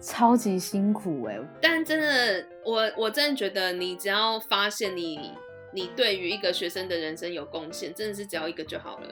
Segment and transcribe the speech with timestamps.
[0.00, 1.48] 超级辛苦哎、欸。
[1.60, 5.32] 但真的，我我真的觉得，你只要发现你
[5.72, 9.08] 你对于一个学生的人生有贡献，真的是只要一个就好了，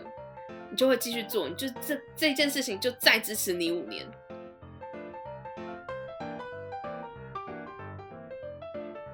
[0.71, 4.07] 你就会继续做，你就这这件事情就再支持你五年。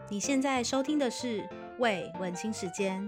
[0.09, 1.39] 你现在收听的是
[1.79, 3.03] 《为文青时间》。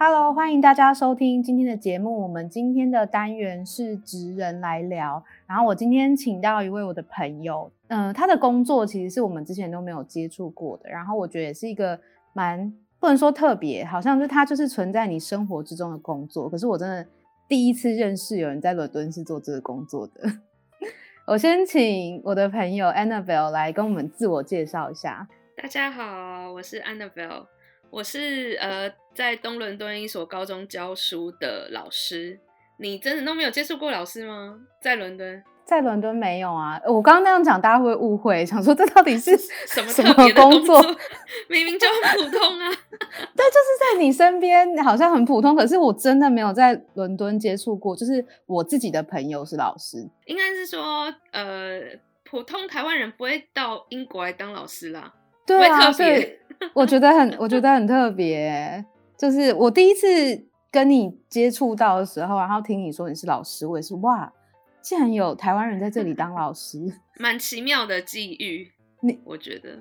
[0.00, 2.22] Hello，欢迎大家收听今天的节目。
[2.22, 5.20] 我们今天的单元是职人来聊。
[5.44, 10.88] 然后我今天请到一位我的朋友，嗯、他的工作其实是我们之前都没有接触过的。
[10.88, 11.98] 然后我觉得也是一个
[12.32, 16.48] 蛮不能说特别，好像是他就是存在你生活之中的工作。
[16.48, 17.04] 可是我真的
[17.48, 20.30] 第一次认识有人在伦敦是做这个工作的。
[21.26, 25.26] 我先请我的朋友 Annabelle 来跟我们自我介绍一下。
[25.60, 27.46] 大家好，我是 Annabelle。
[27.90, 32.38] 我是呃，在东伦敦一所高中教书的老师。
[32.80, 34.56] 你真的都没有接触过老师吗？
[34.80, 36.80] 在伦敦，在伦敦没有啊。
[36.86, 39.36] 我刚刚那样讲，大家会误会，想说这到底是
[39.66, 40.80] 什么什么工作？
[41.48, 42.70] 明明就很普通啊。
[43.34, 45.56] 对，就是在你身边，好像很普通。
[45.56, 47.96] 可是我真的没有在伦敦接触过。
[47.96, 51.80] 就是我自己的朋友是老师，应该是说，呃，
[52.22, 55.12] 普通台湾人不会到英国来当老师啦。
[55.44, 56.38] 对啊，所以
[56.74, 58.84] 我觉得很，我觉得很特别。
[59.16, 64.32] 就是我第一次跟你接触到的时候，然后听你说你是老师，我也是哇，
[64.80, 68.70] 竟然有台湾人在这里当老师， 蛮奇妙的际遇。
[69.00, 69.78] 你我觉得，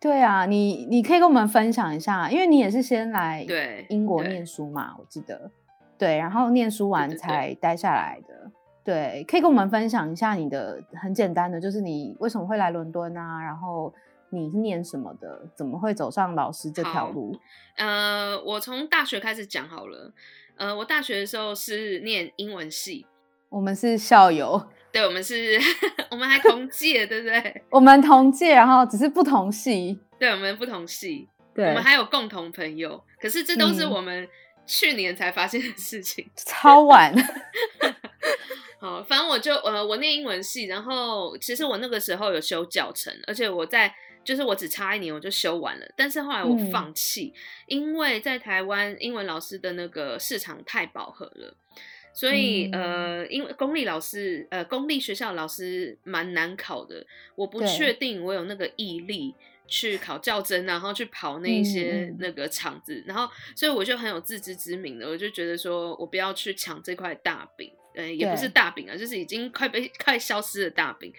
[0.00, 5.50] 对啊，你你可以跟我们分享一下，因为你也是先来对英国念书嘛，我记得，
[5.96, 8.50] 对，然后念书完才待下来的。
[8.82, 13.40] 对，对，对，对，可以跟我们分享一下你的很简单的，就是你为什么会来伦敦啊？
[13.40, 13.92] 然后。
[14.30, 15.48] 你是念什么的？
[15.54, 17.38] 怎么会走上老师这条路？
[17.76, 20.12] 呃，我从大学开始讲好了。
[20.56, 23.04] 呃，我大学的时候是念英文系，
[23.50, 25.60] 我们是校友， 对，我们是，
[26.10, 27.62] 我们还同届，对不对？
[27.70, 34.26] 我们同届，然后只是不同系，对，我们不同系，对，我们还有共同朋友，可是这都是我们
[34.66, 37.14] 去年才发现的事情，嗯、超晚。
[38.80, 43.94] 好，反正我就呃，我念英文系，然后其实我那个时候有修教程，而且我在。
[44.26, 51.56] 就是我只差一年我就修完了，但是后来我放弃，嗯、因为在台湾英文老师的那个市场太饱和了，
[52.12, 57.06] 所以、嗯、呃，因为公立老师呃公立学校老师蛮难考的，
[57.36, 59.32] 我不确定我有那个毅力
[59.68, 67.72] 去考教甄，然后去跑那些那个场子，嗯、然后所以我就很有自知之明的，我就觉得说我不要去抢这块大饼。
[67.96, 71.12] 呃，也不是大饼啊，就是已经快被快消失的大饼。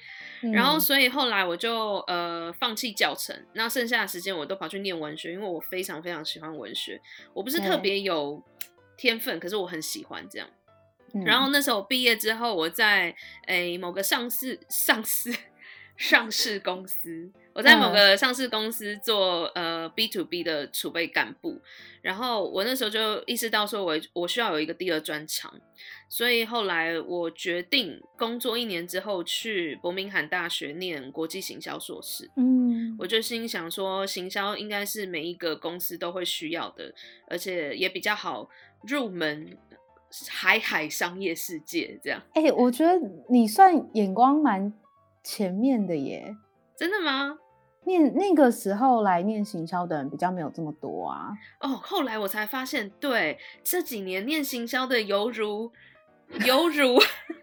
[0.44, 7.02] 嗯、然后，所以后来我就呃放弃教程，那剩下的时间我都跑去念文学，因为我非常非常喜欢文学。
[7.34, 8.42] 我不是特别有
[8.96, 10.48] 天分，可是我很喜欢这样。
[11.14, 13.16] 嗯、然后那时候我毕业之后，我在
[13.48, 15.36] 诶某个上市上市
[15.98, 21.60] 上市公司，我在某个上市公司做呃 B to B 的储备干部。
[22.04, 25.52] 然后我那时候就意识到说我，我我需要有一个第二专长。
[26.08, 32.30] 所以后来我决定工作一年之后去伯明翰大学念国际行销硕士。
[32.38, 36.94] 嗯，我就心想说，行销应该是每一个公司都会需要的，
[37.28, 38.48] 而且也比较好
[38.84, 39.58] 入门
[40.30, 42.22] 海海商业世界这样。
[42.36, 44.72] 哎、欸，我觉得你算眼光蛮
[45.24, 46.36] 前面的耶。
[46.78, 47.40] 真的吗？
[47.88, 51.32] 念那个时候来念行销的人比较没有这么多啊。
[51.62, 55.72] 哦，后来我才发现，对，这几年念行销的犹如。
[56.46, 57.00] 犹如，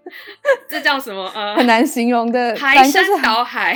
[0.69, 1.25] 这叫什么？
[1.35, 3.75] 呃，很难形容的，排山倒海。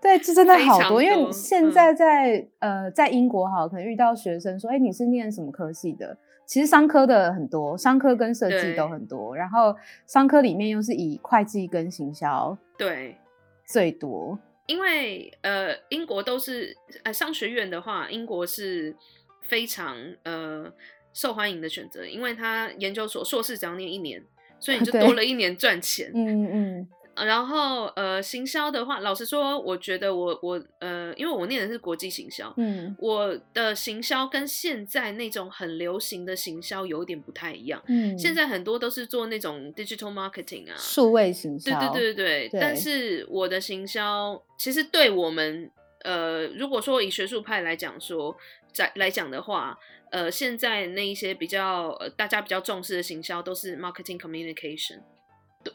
[0.00, 0.88] 对，这真的 好多。
[0.88, 9.36] 多因为现在在、嗯、呃，在英国哈，可能遇到学生说：“哎、欸，你是念什么科系的？”其实商科的很多，商科跟设计都很多。
[9.36, 9.76] 然后
[10.08, 13.16] 商科里面又是以会计跟行销对
[13.64, 14.36] 最多。
[14.72, 18.96] 因为呃，英国都是呃商学院的话，英国是
[19.42, 20.72] 非常呃
[21.12, 24.24] 受欢迎的选择，因为他研究所硕士只要念一年。
[24.64, 45.70] 所以你就多了一年赚钱，嗯嗯，然后呃，行销的话，老实说，我觉得我我呃，因为我念的是国际行销，嗯，我的行销跟现在那种很流行的行销有点不太一样，嗯，现在很多都是做那种 digital marketing 啊，数位行销，对对对对对，对但是我的行销其实对我们
[46.04, 48.36] 呃，如果说以学术派来讲说，
[48.72, 49.78] 在来讲的话。
[50.12, 55.00] 呃，现在那一些比较呃，大家比较重视的行销都是 marketing communication，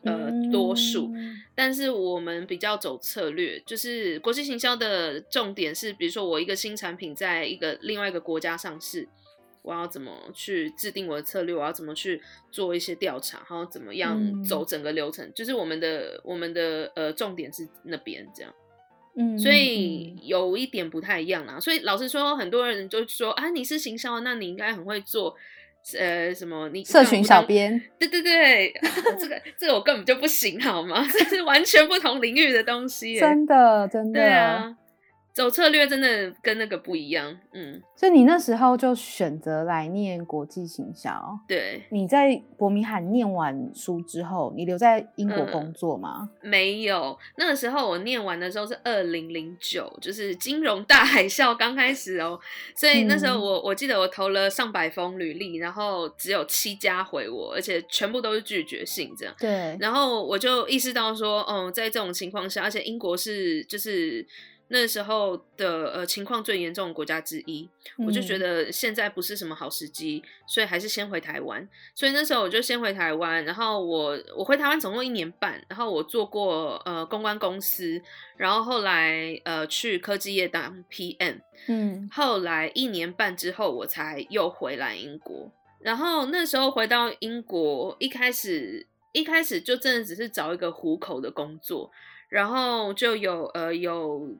[0.04, 1.12] 呃，多数。
[1.56, 9.08] 但是我们比较走策略，就是国际行销的重点是，比如说我一个新产品在一个另外一个国家上市，
[9.64, 18.54] 我要怎么去制定我的策略，我要怎么去做一些调查，然后怎么样走整个流程，嗯、就是我们的我们的呃重点是那边这样。
[19.16, 21.60] 嗯，所以有一点不太一样啦。
[21.60, 25.36] 所以老实说，很多人就说啊，你是行销，那你应该很会做。
[25.98, 26.68] 呃，什么？
[26.70, 27.82] 你社群小编？
[28.00, 28.90] 对对对，啊、
[29.20, 31.06] 这个这个我根本就不行，好吗？
[31.12, 34.20] 这是完全不同领域的东西，真的真的。
[34.20, 34.76] 对啊。
[35.38, 41.12] 走策略真的跟那个不一样，嗯，所以你那时候就选择来念国际行销。
[41.48, 46.28] 对，你在伯明翰念完书之后，你留在英国工作吗？
[46.42, 52.40] 嗯，没有，那个时候我念完的时候是二零零九，就是金融大海啸刚开始哦，
[52.76, 59.36] 所以那时候我我记得我投了上百封履历，然后只有七家回我，而且全部都是拒绝信这样。
[59.38, 64.26] 对，然后我就意识到说，嗯，在这种情况下，而且英国是就是。
[64.70, 71.66] 那时候的呃情况最严重的国家之一，嗯，我就觉得现在不是什么好时机，所以还是先回台湾。
[71.96, 78.02] 所以那时候我就先回台湾，然后我我回台湾总共一年半，然后我做过呃公关公司，
[78.36, 85.50] 然后后来呃去科技业当 PM，嗯，后来一年半之后我才又回来英国。
[85.80, 91.90] 然后那时候回到英国，一开始一开始就真的只是找一个糊口的工作，
[92.28, 94.38] 然后就有呃有。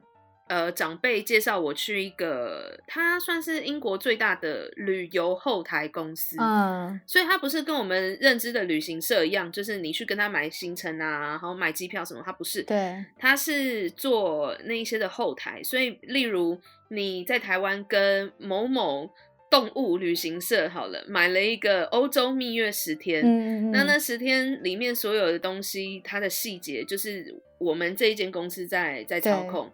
[0.48, 16.58] 呃，长辈介绍我去一个，他算是英国最大的旅游后台公司，嗯，所以他不是跟我们认知的旅行社一样，就是你去跟他买行程啊，然后买机票什么，他不是，对，他是做那一些的后台，所以例如
[16.88, 19.10] 你在台湾跟某某
[19.50, 29.70] 动物旅行社好了，买了一个欧洲蜜月十天，嗯，那那十天里面所有的东西，它的细节就是我们这一间公司在在操控。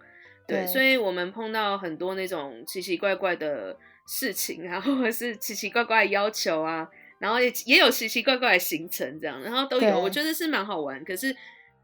[0.46, 3.76] 对，对，所以我们碰到很多那种奇奇怪怪的
[4.06, 6.88] 事情啊，或者是奇奇怪怪的要求啊，
[7.18, 11.04] 然后也也有奇奇怪怪的行程这样，然后都有，我觉得是蛮好玩。
[11.04, 11.34] 可是，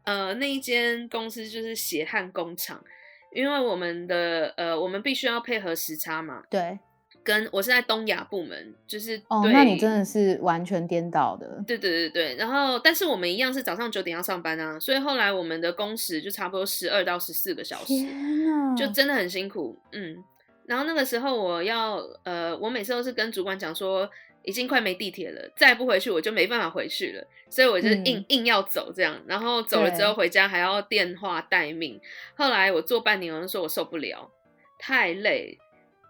[0.03, 2.83] 呃，那一间公司就是血汗工厂，
[3.33, 6.43] 因为我们的呃，我们必须要配合时差嘛。
[6.49, 6.79] 对。
[7.23, 11.63] 跟我是在东亚部门，就是哦，那你真的是完全颠倒的。
[11.67, 17.93] 对对对对，然后但是我们一样是早上九点要上班啊，所以后来我们的工时就差不多十二到十四个小时，
[18.75, 19.77] 就真的很辛苦。
[19.91, 20.17] 嗯，
[20.65, 24.09] 然后那个时候我要呃，我每次都是跟主管讲说，
[24.43, 32.01] 已经快没地铁了，再不回去我就没办法回去了，所以我就硬、嗯、硬要走这样，然后走了之后回家还要电话待命。
[32.35, 34.31] 后来我做半年，我就说我受不了，
[34.79, 35.59] 太累。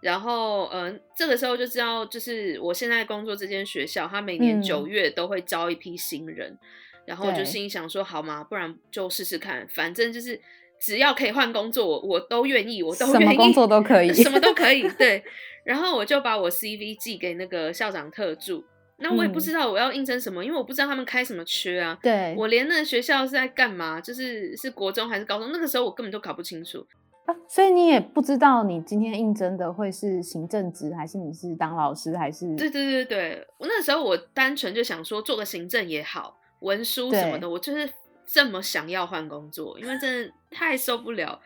[0.02, 6.58] 然后，嗯、呃，这个时候就知道，就是我现在工作这间学校，他每年九月都会招一批新人，嗯、
[7.06, 8.42] 然后我就心里想说，好嘛？
[8.42, 10.40] 不然就试试看，反正就是
[10.80, 14.82] 只要可以换工作，我都愿意，我都愿意，什么工作都可以， 什么都可以。
[14.98, 15.22] 对，
[15.64, 18.64] 然后我就把我 CV 寄给那个校长特助，
[18.98, 21.96] 那我也不知道我要应征什么、嗯，因为我不知道他们开什么缺啊。
[22.02, 26.84] 对，我连那个学校是在干嘛，就是是国中还是高中，那个时候我根本都搞不清楚。
[27.24, 32.46] 啊，所以你也不知道你今天应征的会是行政职，还是你是当老师，还是？
[32.56, 37.88] 对对对对，我那时候我单纯就想说做个行政也好，文书什么的，我就是
[38.26, 41.40] 这么想要换工作，因为真的太受不了。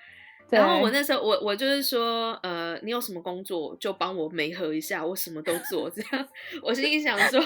[0.50, 6.28] 然后我那时候我我就是说，呃，你有什么工作就帮我媒合一下，我什么都做，这样。
[6.62, 7.40] 我心里想说，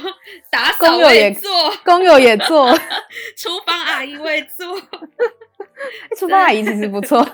[0.50, 1.50] 打扫我也做，
[1.84, 2.72] 工友也做，
[3.36, 4.78] 厨房阿姨我也做。
[6.18, 7.26] 厨房阿姨其实不错，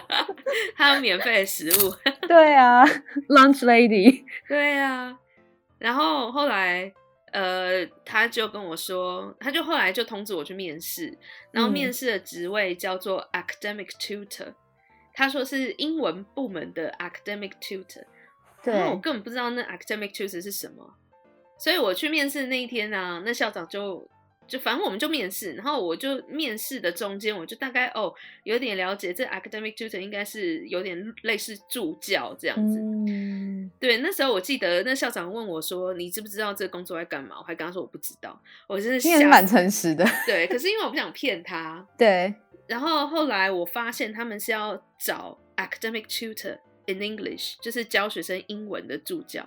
[0.74, 1.94] 还有免费的食物。
[2.26, 2.82] 对啊
[3.28, 4.24] ，Lunch Lady。
[4.48, 5.14] 对啊，
[5.78, 6.90] 然后后来，
[7.32, 11.16] 呃，他就跟我说，他就后来就通知我去面试，
[11.50, 14.54] 然后面试的职位叫做 Academic Tutor，嗯，
[15.12, 18.04] 他说是英文部门的 Academic Tutor。
[18.62, 20.94] 对，然后我根本不知道那 Academic Tutor 是什么，
[21.58, 24.08] 所以我去面试那一天呢，啊，那校长就。
[24.44, 32.78] 就反正我们就面试，然后我就面试的中间，我就大概哦有点了解，这 academic tutor 应该是有点类似助教这样子。
[32.78, 33.70] 嗯。
[33.78, 38.38] 对，那时候我记得那校长问我说：“你知不知道这个工作在干嘛？”我还跟他说我不知道。
[38.66, 40.04] 我真的是蛮诚实的。
[40.26, 41.86] 对，可是因为我不想骗他。
[41.96, 42.34] 对。
[42.72, 49.46] 然后后来我发现他们是要找 academic tutor in English，就是教学生英文的助教。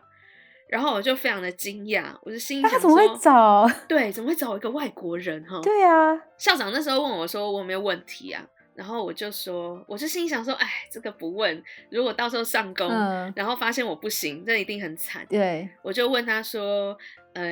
[0.70, 3.68] 然后我就非常的惊讶，我就心想说，他怎么会找？
[3.90, 5.60] 对，怎么会找一个外国人哈？
[5.64, 16.96] 对啊，校长那时候问我说：“我有没有问题啊？”然后我就说：“我就心想说，哎，这个不问，如果到时候上工，嗯、然后发现我不行，这一定很惨。”对，我就问他说
[17.36, 17.44] ：“呃，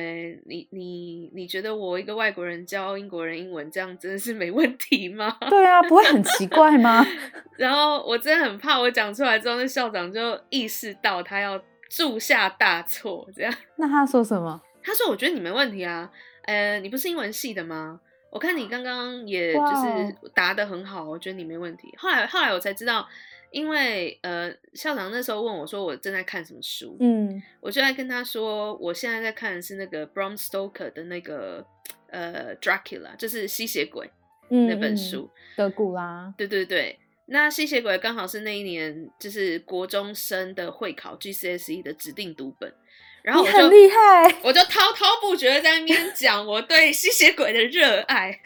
[0.46, 7.06] 你你你觉得我一个外国人教英国人英文，这样真的是没问题吗？” 对啊，不会很奇怪吗？
[7.56, 11.62] 然后我真的很怕，我讲出来之后，那校长就意识到他要。
[11.90, 13.28] 铸下大错。
[13.36, 14.60] 这样， 那他说什么？
[14.82, 16.10] 他说：“我觉得你没问题啊，
[16.44, 18.00] 呃，你不是英文系的吗？
[18.30, 23.06] 我看你刚刚也就是答得很好，我觉得你没问题。”后来后来我才知道。
[23.54, 31.64] 因为呃，校长那时候问我说，我正在看什么书，嗯，我就在跟他说，我现在在看的是那个 Bram Stoker 的那个
[32.10, 34.10] 呃 Dracula，就是吸血鬼
[34.48, 42.74] 那本书，德古拉，对对对，那吸血鬼刚好是那一年就是国中生的会考 GCSE 的指定读本，
[43.22, 48.40] 然后我就很厉害，我就滔滔不绝在那边讲我对吸血鬼的热爱。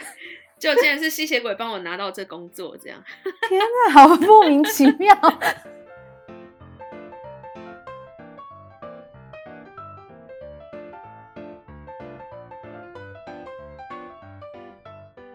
[0.58, 3.00] 就竟然是吸血鬼帮我拿到这工作，这样。
[3.48, 5.16] 天哪，好莫名其妙。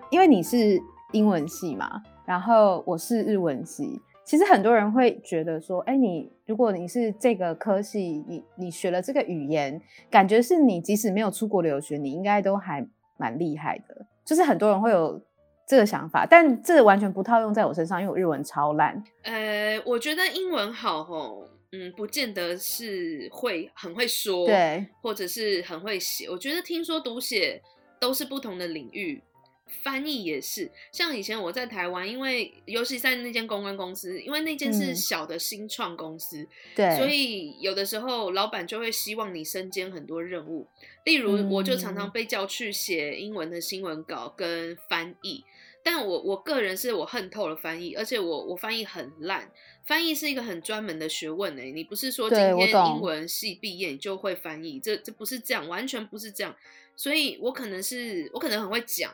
[0.10, 0.80] 因为你是
[1.13, 4.01] 英文系嘛，然后我是日文系。
[4.24, 12.86] 其实很多人会觉得说，哎，你如果你是这个科系，你你学了这个语言，感觉是你即使没有出国留学，你应该都还
[13.18, 14.06] 蛮厉害的。
[14.25, 15.22] 就是很多人会有
[15.68, 19.03] 这个想法，但这完全不套用在我身上，因为我日文超烂。
[19.24, 26.30] 呃，我觉得英文好吼，嗯，不见得是会很会说，对，或者是很会写。
[26.30, 27.62] 我觉得听说读写
[28.00, 29.22] 都是不同的领域。
[29.82, 40.68] 翻译也是，像以前我在台湾，因为尤其在那间公关公司，因为那间是小的新创公司，嗯、对，所以有的时候老板就会希望你身兼很多任务。
[41.06, 45.44] 例如，我就常常被叫去写英文的新闻稿跟翻译，
[45.84, 49.51] 但我我个人是我恨透了翻译，而且我我翻译很烂。
[49.86, 56.56] 翻译是一个很专门的学问诶，你不是说今天英文系毕业你就会翻译，这这不是这样，完全不是这样。
[56.96, 59.13] 所以我可能是我可能很会讲。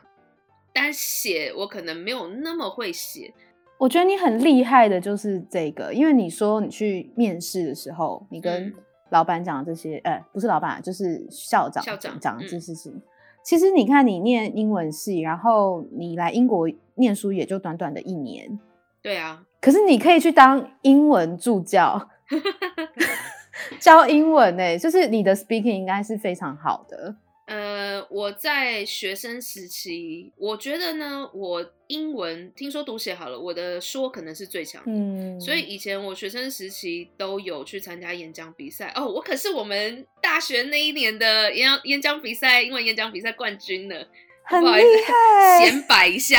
[0.72, 3.32] 但写我可能没有那么会写，
[3.78, 8.72] 我觉得你很厉害的就是这个，因为你说你去面试的时候，你跟
[9.10, 13.00] 老板讲这些，呃、嗯欸，不是老板，就是校长校长讲这事情。
[13.42, 18.60] 其实你看，你念英文系，然后你来英国念书也就短短的一年，
[19.02, 19.42] 对啊。
[19.60, 22.08] 可是你可以去当英文助教，
[23.80, 27.16] 教英文诶，就是你的 speaking 应该是非常好的。
[27.50, 34.92] 呃，我在学生时期，我觉得呢，我英文听说读写好了，我的说可能是最强的。
[34.92, 38.92] 嗯，所以以前我学生时期都有去参加演讲比赛。
[38.94, 43.96] 哦，我可是我们大学那一年的演讲演讲比赛，英文演讲比赛冠军呢，
[44.44, 45.66] 很厉害。
[45.66, 46.38] 显摆一下，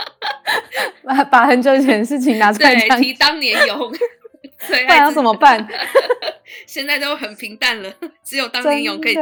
[1.04, 3.92] 把把很久以前的事情拿出来讲，提当年勇。
[4.68, 5.66] 对，那要怎么办？
[6.66, 7.90] 现在都很平淡了，
[8.24, 9.20] 只有当年勇可以提。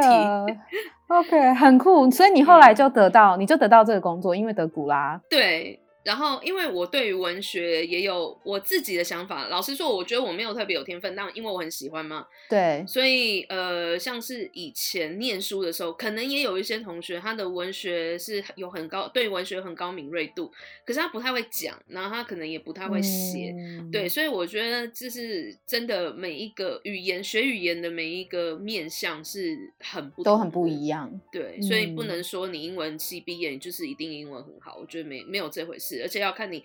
[1.08, 2.10] OK，很酷。
[2.10, 5.20] 所以你后来就得到，嗯、你就得到这个工作，因为德古拉。
[5.30, 5.80] 对。
[6.04, 9.48] 然后，因为我对于文学也有我自己的想法。
[9.48, 20.50] 老实说，我觉得我没有特别有天分，但因为我很喜欢嘛，对，所以呃，像是以前念书的时候，可能也有一些同学他的文学是有很高，对文学很高敏锐度，
[20.86, 35.87] 可是他不太会讲，然后他可能也不太会写，嗯、对，所以我觉得这是真的，每一个语言学语言的每一个面向是很不都很不一样，对，所以不能说你英文系毕业你就是一定英文很好，我觉得没没有这回事。
[36.02, 36.64] 而且要看你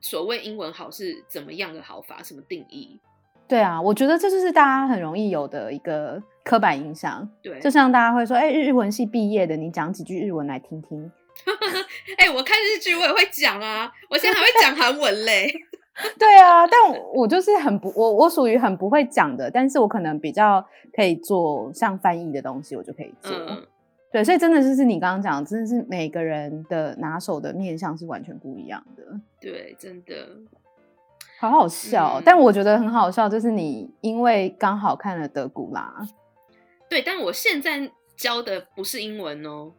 [0.00, 2.98] 所谓英文好是怎么样的好法，什么定义？
[3.46, 7.28] 对啊，我觉得这就是大家很容易有的一个刻板印象。
[7.42, 11.12] 对，就像大家会说，哎、欸，日文系毕业的，你讲几句日文来听听。
[12.16, 15.52] 哎、欸，我看日剧我也会讲啊，我现在还会讲韩文嘞。
[16.18, 16.80] 对啊，但
[17.12, 23.32] 我就是很不，我我属于很不会讲的，但是我可能比较可以做像翻译的东西，我就可以做。
[23.36, 23.66] 嗯
[24.14, 29.02] 对，所以真的就是你刚刚讲，真的是每个人的拿手的面相是完全不一样的。
[29.40, 30.28] 对，真的，
[31.40, 32.20] 好好笑。
[32.20, 35.92] 嗯、但我觉得很好笑，就是你因为刚好看了德古拉。
[36.88, 39.72] 对，但我现在教的不是英文哦。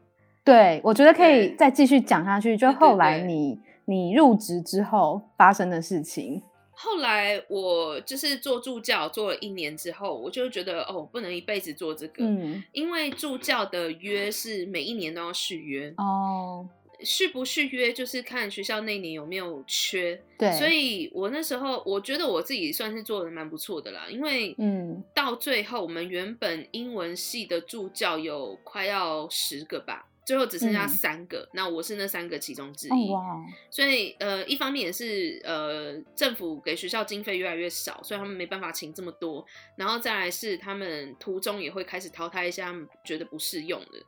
[0.44, 2.58] 对，我觉得可以再继续讲下去。
[2.58, 6.44] 就后来你你入职之后发生的事情。
[6.75, 15.94] 后来我就是做助教，做了一年之后，我就觉得哦，不能一辈子做这个，嗯，因为助教的约是每一年都要续约。
[15.98, 16.67] 哦，
[17.01, 30.08] 续不续约就是看学校那年有没有缺，对，所以我那时候我觉得我自己算是做的蛮不错的啦，因为嗯，到最后我们原本英文系的助教有快要十个吧。
[30.25, 39.46] 最后只剩下三个，嗯、那我是那三个其中之一，哦、所以呃，一方面也是呃，政府给学校经费越来越少，所以他们没办法请这么多，
[39.77, 44.00] 然后再来是他们途中也会开始淘汰一些他们觉得不适用的，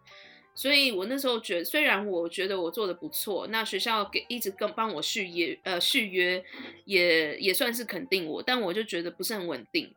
[0.56, 6.44] 所以我那时候觉得，虽然我觉得我做的不错，那学校给一直跟帮我续约，呃，续约
[6.86, 9.94] 也也算是肯定我，但我就觉得不是很稳定。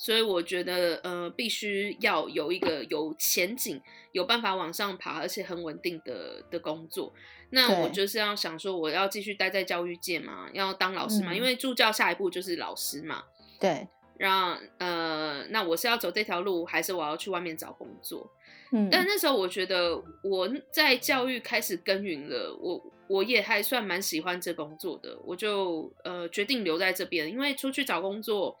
[0.00, 3.78] 所以我觉得呃，必须要有一个有前景、
[4.12, 7.12] 有办法往上爬，而且很稳定的的工作。
[7.50, 13.24] 那我就是要想说，我要继续待在教育界嘛，要当老师嘛，嗯、因为助教下一步就是老师嘛。
[13.60, 18.32] 对，让呃，那我是要走这条路，还是我要去外面找工作？
[18.72, 28.56] 嗯，但那时候我觉得我在教育开始耕耘了，我我也还算蛮喜欢这工作的，我就呃决定留在这边，因为出去找工作。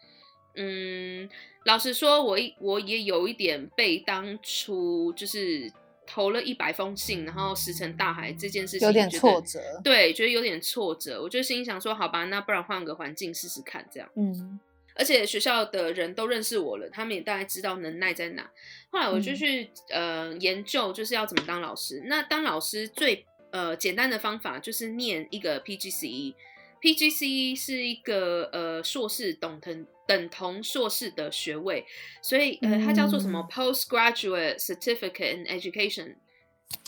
[0.54, 1.28] 嗯，
[1.64, 5.70] 老实说，我一我也有一点被当初就是
[6.06, 9.60] 投了一百封信，然后石沉大海这件事情有点挫折。
[9.84, 11.22] 对，觉得有点挫折。
[11.22, 14.08] 我就心想说，好吧，那不然换个环境试试看，这样。
[14.16, 14.58] 嗯，
[14.96, 18.50] 而且学校的人都认识我了，他们也大概知道能耐在哪。
[18.90, 22.02] 后来我就去、嗯、呃研究，就是要怎么当老师。
[22.06, 26.34] 那当老师最呃简单的方法就是念一个 PGCE。
[26.80, 31.84] PGCE 是一个呃硕士等同等同硕士的学位，
[32.22, 36.14] 所以呃它叫做什么 Postgraduate Certificate in Education，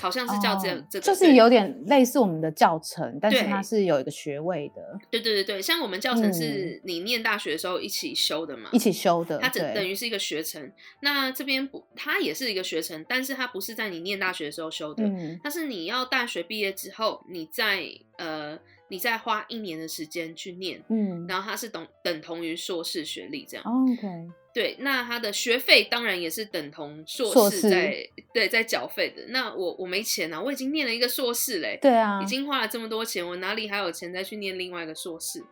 [0.01, 4.99] 好像是叫这这个，就是有点类似我们的教程，但是它是有一个学位的。
[5.11, 10.73] 对对对对，像我们教程是你念大学的时候一起修的嘛，一起修的，它等等于是一个学程。
[11.03, 18.59] 那这边不，它也是一个学程，但是它不是在你念大学的时候修的，嗯、它是你要大学毕业之后，你在呃。
[18.93, 23.65] 你再花一年的时间去念，嗯，然后它是等等同于硕士学历这样。
[23.65, 24.07] OK，
[24.53, 29.25] 对，那他的学费当然也是等同硕士在对在缴费的。
[29.29, 35.43] 那我我没钱啊，我已经念了一个硕士嘞，对啊，已经花了这么多钱，我哪里还有钱再去念另外一个硕士？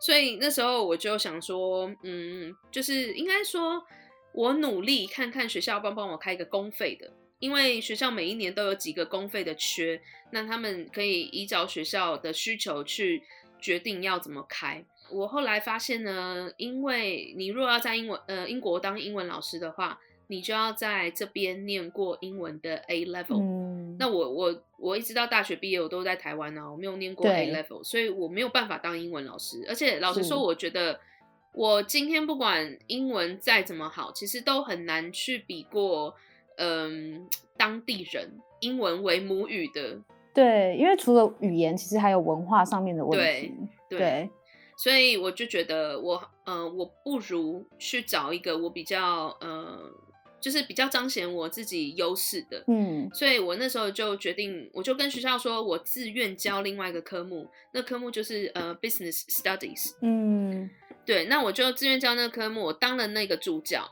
[0.00, 3.80] 所以那时候我就想说，嗯，就是应该说
[4.32, 7.08] 我努力看看学校帮帮我开一个公费的。
[7.38, 13.22] 因为学校每一年都有几个公费的缺，那他们可以依照学校的需求去
[13.60, 14.84] 决定要怎么开。
[15.10, 23.40] 我后来发现呢，因为你若要在英文呃英国当英文老师的话，你就要在这边念过英文的 A level。
[23.40, 29.64] 嗯，那我我我一直到大学毕业，我都在台湾啊，我没有念过 A level，所以我没有办法当英文老师。
[29.68, 31.00] 而且老实说，我觉得
[31.52, 36.14] 我今天不管英文再怎么好，其实都很难去比过。
[36.58, 39.96] 嗯，当地人英文为母语的，
[40.34, 43.54] 对，因为除了语言，其实还有文化上面的问题。
[43.88, 44.30] 对，对对，
[44.76, 49.78] 所以我就觉得我，呃，我不如去找一个我比较，呃，
[50.40, 52.64] 就是比较彰显我自己优势的。
[52.66, 59.92] 嗯，所以我那时候就决定，我就跟学校说，我自愿教另外一个科目，那科目就是呃，Business Studies。
[60.02, 60.68] 嗯，
[61.04, 63.88] 对，那我就自愿教那个科目，我当了那个助教。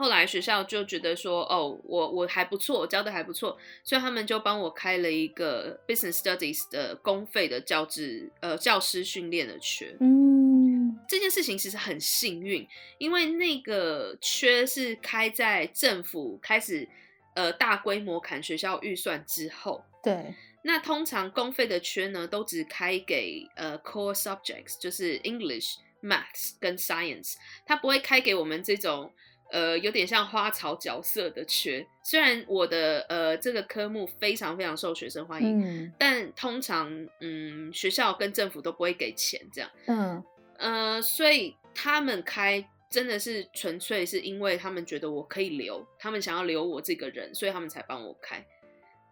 [0.00, 9.94] 后来学校就觉得说，哦，我我还不错，我教的还不错，所以他们就帮我开了一个 Business Studies 的公费的教职呃教师训练的缺。
[10.00, 16.88] 嗯，这件事情其实很幸运，因为那个缺是开在政府开始
[17.34, 19.84] 呃大规模砍学校预算之后。
[20.02, 20.34] 对，
[20.64, 27.34] 那通常公费的缺呢，都只开给呃 Core Subjects，就是 English、Maths 跟 Science，
[27.66, 29.12] 它不会开给我们这种。
[29.50, 40.22] 呃，有点像花草角色的缺，虽然我的呃这个科目非常非常受学生欢迎，嗯、但通常嗯学校跟政府都不会给钱这样，嗯。
[40.58, 48.44] 呃，所以他们开真的是纯粹是因为他们觉得我可以留，他们想要留我这个人，所以他们才帮我开。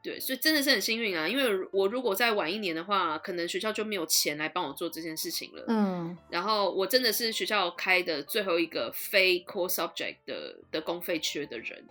[0.01, 1.29] 对，所以真的是很幸运啊！
[1.29, 5.65] 因为我如果再晚一年的话，可能学校就没有钱来帮我做这件事情了。
[5.67, 11.85] 嗯，然后我真的是学校开的最后一个非 core subject 的的公费缺的人。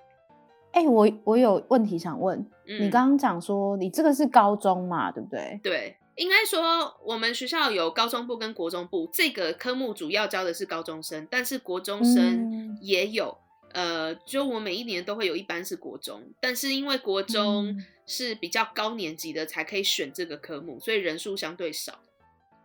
[0.71, 5.59] 哎、欸，我我有问题想问，嗯、你刚刚讲说你这个是高中嘛，对不对？
[5.61, 13.27] 对，应该说我们学校有高中部跟国中部，这个科目主要教的是高中生，但是国中生也有。
[13.29, 17.67] 嗯、呃，就我每一年都会有一班是国中，但是因为国中。
[17.67, 21.99] 嗯是比较高年级的才可以选这个科目，所以人数相对少。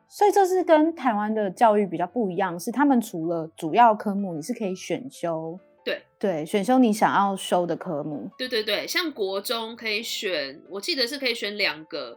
[0.08, 5.58] 所以这是跟台湾的教育比较不一样，是他们除了主要科目，你是可以选修。
[5.84, 8.30] 对对，选修你想要修的科目。
[8.38, 12.16] 对对对，像国中可以选，我记得是可以选两个。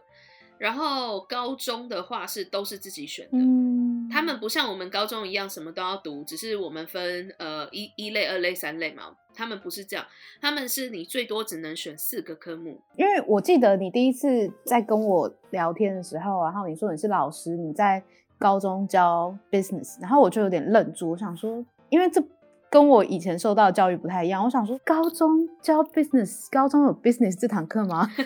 [0.58, 9.04] 然后高中的话是都是自己选的，嗯，他们不像我们高中一样什么都要读，只是我们分呃一一类、二类、三类嘛。
[9.34, 10.06] 他们不是这样，
[10.40, 12.80] 他们是你最多只能选四个科目。
[12.96, 18.02] 因为我记得你第一次在跟我聊天的时候，然后你说你是老师，你在
[18.38, 22.22] 高中教 business，然后我就有点愣住，我想说，因为这
[22.70, 28.10] 跟我以前受到的教育不太一样，我想说高中教 business，高中有 business 这堂课吗？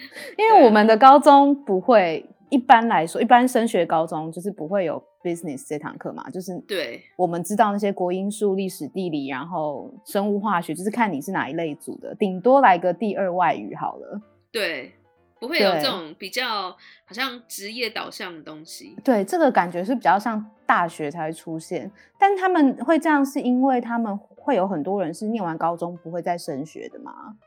[0.36, 14.20] 因为我们的高中不会，一般来说，一般升学高中就是不会有 business 这堂课嘛，就是对，我们知道那些国英数、历史、地理，然后生物化学，就是看你是哪一类组的，顶多来个第二外语好了。
[14.52, 14.92] 对。
[15.38, 18.94] 不会有这种比较好像职业导向的东西。
[19.02, 27.38] 对，这个感觉是比较像大学才会出现，但他们会这样是因为他们会有很多人是念完高中不会再升学的嘛？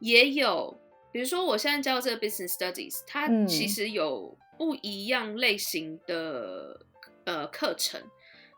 [0.00, 0.76] 也有，
[1.12, 6.80] 比如说我现在教这个 business studies，它其实有不一样类型的、
[7.24, 8.00] 嗯、呃课程。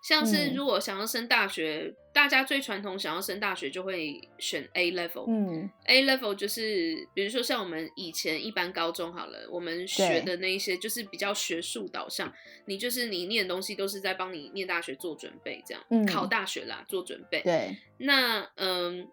[0.03, 5.27] 像是如果想要升大学，嗯、大家最传统想要升大学就会选 A level。
[5.29, 12.33] 嗯，A level 就是比如说像我们以前一般高中好了，我们学的那一些就是比较学术导向，
[12.65, 17.41] 你就是你念的东西都是在帮你念大学做准备，这样、嗯、考大学啦做准备。
[17.43, 19.09] 对，那嗯，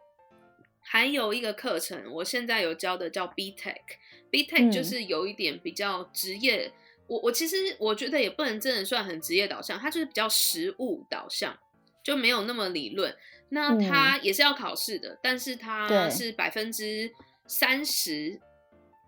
[0.92, 6.74] 还有一个课程，我现在有教的叫 B Tech，B Tech 就是有一点比较职业。
[7.06, 11.56] 我我其实我觉得也不能真的算很职业导向，它就是比较实务导向，
[12.04, 13.16] 就没有那么理论。
[13.50, 17.12] 那它也是要考试的，嗯、但是它是百分之
[17.46, 18.42] 三十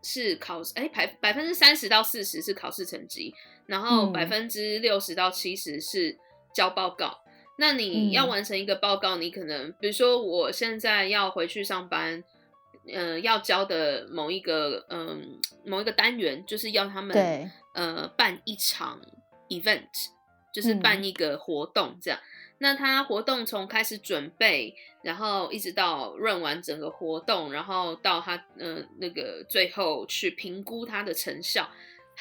[0.04, 3.34] 是考试，哎，百百分之三十到四十是考试成绩，
[3.66, 6.16] 然后百分之六十到七十是
[6.54, 7.21] 交报告。
[7.52, 12.24] 嗯、那你要完成一个报告，你可能比如说我现在要回去上班，
[12.88, 15.18] 嗯、呃，要交的某一个嗯、呃、
[15.66, 17.52] 某一个单元，就是要他们。
[17.74, 19.00] 呃，办一场
[19.48, 19.88] event，
[20.54, 22.20] 就是办一个活动这样。
[22.20, 31.70] 嗯、那他活动从开始准备，然后一直到 run 完整个活动，然后到他呃那个最后去评估他的成效，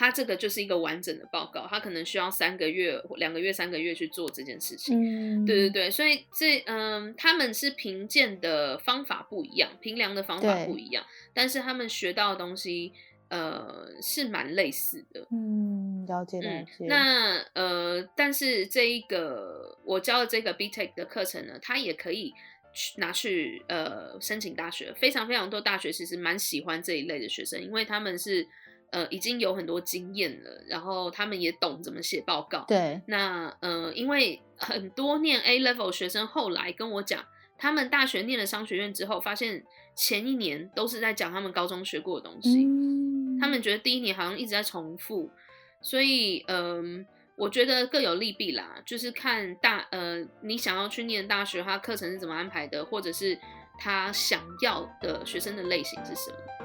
[0.01, 1.67] 他这个就是一个完整的报告。
[1.69, 4.99] 他可能需要三个月、两个月、三个月去做这件事情。
[4.99, 12.95] 嗯，对对对，所以这嗯、呃，他们是评鉴的方法不一样，评量的方法不一样，但是他们学到的东西。
[13.31, 16.85] 呃，是蛮类似的，嗯，了解了解。
[16.85, 22.35] 嗯、那呃，但是这一个我教的这个 BTech 的课程呢，它也可以
[22.75, 28.45] 去拿去呃申请大学，非常非常多大学其实蛮喜欢这一类的学生，因为他们是
[28.91, 32.65] 呃已经有很多经验了，然后他们也懂怎么写报告。
[32.69, 37.25] 对，那呃，因为很多念 A Level 学生后来跟我讲，
[37.59, 42.65] 他们大学念了商学院之后，发现前一年都是在讲他们高中学过的东西。
[42.65, 45.31] 嗯他们觉得第一年好像一直在重复，
[45.81, 53.39] 所以嗯，我觉得各有利弊啦，就是看大呃，你想要去念大学，他课程是怎么安排的，或者是
[53.79, 56.60] 他想要的学生的类型是什么。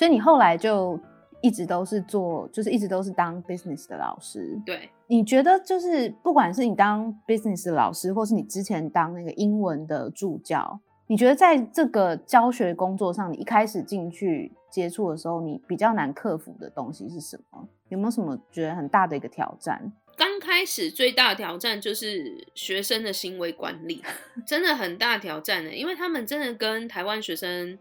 [0.00, 0.98] 所以你后来就。
[1.42, 4.60] 一直都是做，就是一直都是当 business 的老师。
[4.66, 17.66] 对，你觉得就是不管是你当 business 的老师，或是你之前当那个英文的助教，你觉得在这个教学工作上，你一开始进去接触的时候，你比较难克服的东西是什么？
[17.88, 19.90] 有没有什么觉得很大的一个挑战？
[20.18, 24.04] 刚开始最大的挑战就是学生的行为管理，
[24.46, 27.78] 真的很大挑战的，因为他们真的跟台湾学生。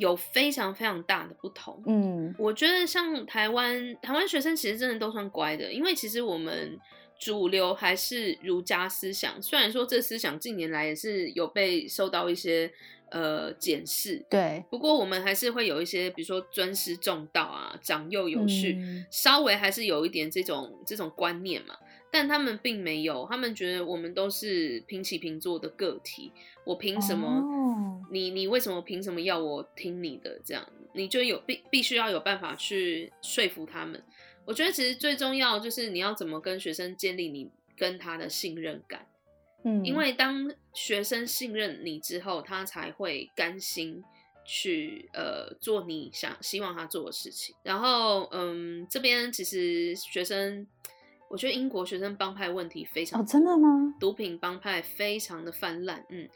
[0.00, 1.80] 有非常非常大的不同。
[1.86, 6.78] 嗯，我觉得像台湾台湾学生其实真的都算乖的，因为其实我们
[7.18, 12.72] 主流还是儒家思想，虽然说这思想近年来也是有被受到一些
[13.10, 21.76] 呃检视，对，不过我们还是会有一些，比如说尊师重道啊，长幼有序，嗯，稍微还是有一点这种这种观念嘛。
[22.12, 26.32] 但他们并没有，他们觉得我们都是平起平坐的个体。
[26.64, 27.26] 我凭什么？
[27.28, 30.40] 哦、你你为什么凭什么要我听你的？
[30.44, 34.02] 这样你就有必必须要有办法去说服他们。
[34.44, 39.06] 我觉得其实最重要就是你要怎么跟学生建立你跟他的信任感。
[39.64, 44.02] 嗯，因为当学生信任你之后，他才会甘心
[44.44, 47.54] 去呃做你想希望他做的事情。
[47.62, 50.66] 然后嗯，这边其实学生。
[51.30, 53.94] 我觉得英国学生帮派问题非常哦，真的吗？
[54.00, 56.04] 毒品帮派非常的泛滥。
[56.08, 56.28] 嗯，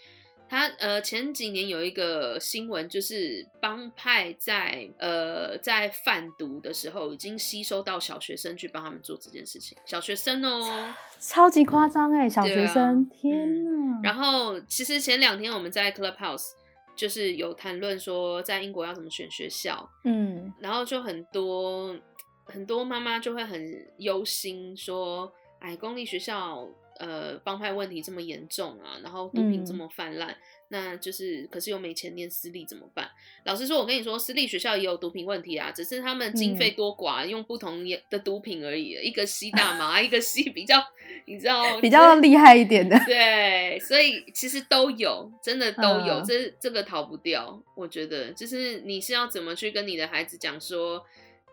[0.48, 9.76] 他呃前几年有一个新闻，就是帮派在呃在贩毒的时候，已经吸收到小学生去帮他们做这件事情。
[9.84, 14.00] 小学生哦，超级夸张哎，小学生，啊、天哪、嗯！
[14.00, 16.50] 然后其实前两天我们在 Clubhouse
[16.94, 21.96] 就是有谈论说，在英国要怎么选学校，嗯，然后就很多。
[22.44, 30.36] 很多妈妈就会很忧心，说：“哎，公立学校，呃，帮派问题这么严重啊，然后毒品这么泛滥，嗯、
[30.68, 33.08] 那就是，可是又没钱念私立怎么办？”
[33.44, 38.90] 老实说，我跟你说，私立学校也有毒品问题啊，只是他们经费多寡，嗯、用不同的毒品而已。
[39.02, 40.82] 一个吸大麻，一个吸比较
[41.26, 42.98] 你知道比较厉害一点的。
[43.06, 47.60] 对，所以其实都有，真的都有，嗯、这这个逃不掉。
[47.74, 51.04] 我觉得就是你是要怎么去跟你的孩子讲说，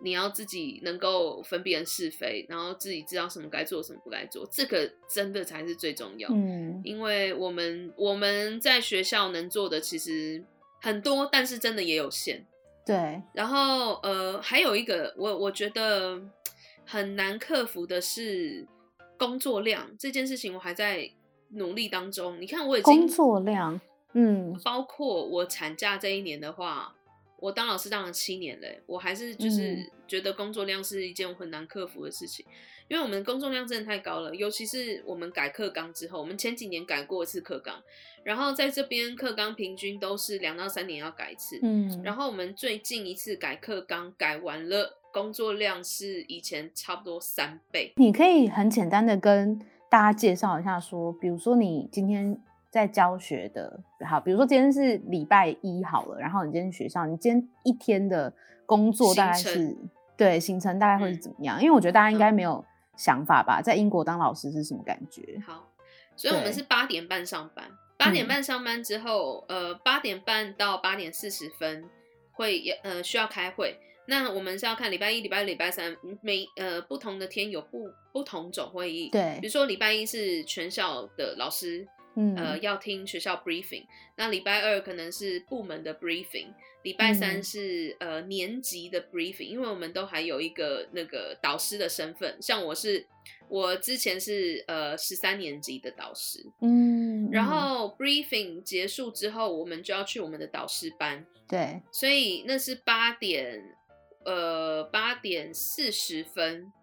[0.04, 6.30] 你要自己能够分辨是非，然后自己知道什么该做，什么不该做，这个真的才是最重要。
[6.32, 10.44] 嗯，因为我们我们在学校能做的其实
[10.82, 12.46] 很多，但是真的也有限。
[12.84, 16.20] 对，然后呃，还有一个我我觉得
[16.84, 18.68] 很难克服的是
[19.20, 21.12] 工作量这件事情，我还在
[21.50, 22.42] 努力当中。
[22.42, 23.80] 你看，我已经工作量，
[24.14, 26.96] 嗯，包括我产假这一年的话，
[27.42, 32.46] 我当老师当了七年嘞，我还是就是觉得工作量是一件很难克服的事情，
[32.88, 37.76] 因为我们工作量真的太高了，尤其是我们改课纲之后，我们前几年改过一次课纲。
[38.24, 47.92] 然后在这边课纲平均都是两到三年要改一次，嗯，然后我们最近一次改课纲改完了，工作量是以前差不多三倍。
[47.96, 52.40] 你可以很简单的跟大家介绍一下，说，比如说你今天
[52.72, 58.34] 在教学的，好，比如说今天是礼拜一好了，然后你今天学校，你今天一天的
[58.66, 59.76] 工作大概是，
[60.16, 61.60] 对，行程大概会是怎么样？
[61.60, 62.64] 嗯、因为我觉得大家应该没有
[62.96, 65.22] 想法吧，在英国当老师是什么感觉？
[65.46, 65.68] 好，
[66.16, 67.66] 所以我们是八点半上班。
[67.98, 71.84] 八点半上班之后，嗯、呃，八点半到八点四十分
[72.32, 73.78] 会呃需要开会。
[74.08, 79.10] 那我们是要看礼拜一、礼拜二、礼拜三每呃不同的天有不不同种会议。
[79.10, 83.86] 对，比如说礼拜一是全校的老师，嗯，呃要听学校 briefing。
[84.16, 86.54] 那礼拜二可能是部门的 briefing。
[86.84, 93.06] 礼拜三是、嗯、呃年级的 briefing，因为我们都还有一个那个导师的身份，像我是
[93.48, 103.64] 我之前是呃十三年级的导师，嗯，然后 briefing 结束之后，我们就要去我们的导师班，对，所以那是八点
[104.26, 106.74] 呃八点四十分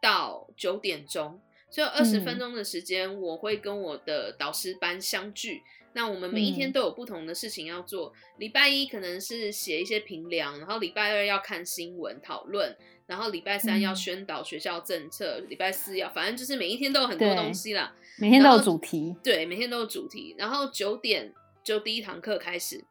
[0.00, 1.38] 到九点钟，
[1.72, 5.62] 所以二十分钟的时间，我会跟我的导师班相聚。
[5.94, 8.12] 那我们每一天都有不同的事情要做。
[8.38, 17.94] 礼、嗯、拜一可能是写一些评量，然后礼拜二要看新闻讨论，然后礼拜三要宣导学校政策，礼、嗯、拜四要，反正就是每一天都有很多东西啦。
[18.18, 19.16] 每天都有主题。
[19.22, 20.34] 对，每天都有主题。
[20.38, 21.32] 然后九点
[21.64, 22.82] 就第一堂课开始，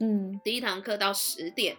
[0.00, 1.76] 嗯，第一堂课到十点，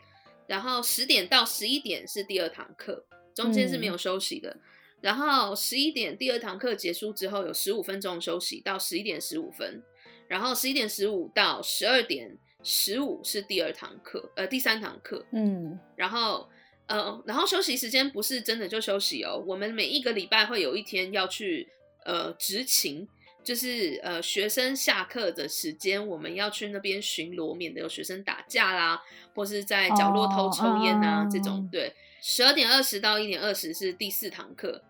[0.48, 4.58] 然后十点到十一点是第二堂课，中间是没有休息的。
[5.00, 9.82] 嗯、然后十一点第二堂课结束之后有十五分钟休息，到十一点十五分。
[10.28, 16.48] 然后十一点十五到十二点十五是第二堂课，呃，第三堂课，嗯，然后
[16.86, 21.68] 呃，然后休息时间不是真的就休息哦，我们每一个礼拜会有一天要去
[22.06, 23.08] 呃执勤，
[23.44, 29.02] 就是呃学生下课的时间，我们要去那边巡逻，免得有学生打架啦，
[29.34, 31.68] 或是在角落偷抽烟啊、哦、这种。
[31.72, 34.84] 对，十二点二十到一点二十是第四堂课，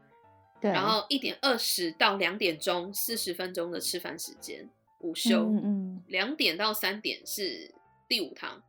[0.62, 4.70] 对，然后一点二十到两点钟四十分钟的吃饭时间。
[5.02, 7.74] 午休，嗯嗯，两点到三点是
[8.10, 8.62] 第五堂，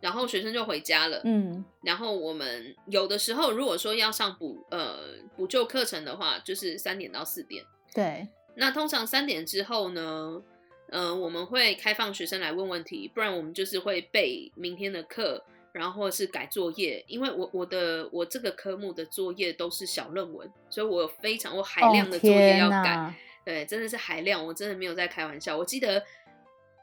[0.00, 4.98] 然后学生就回家了，嗯，然后我们有的时候如果说要上补呃
[5.36, 10.42] 补救课程的话，就是三点到四点，对，那通常三点之后呢，
[10.88, 15.44] 呃，我们会开放学生来问问题，不然我们就是会背明天的课，
[15.78, 22.94] 然后或者是改作业，因为我我的我这个科目的作业都是小论文，所以我有非常我海量的作业要改。
[22.94, 23.14] 哦
[23.44, 25.56] 对，真的是海量，我真的没有在开玩笑。
[25.56, 26.02] 我记得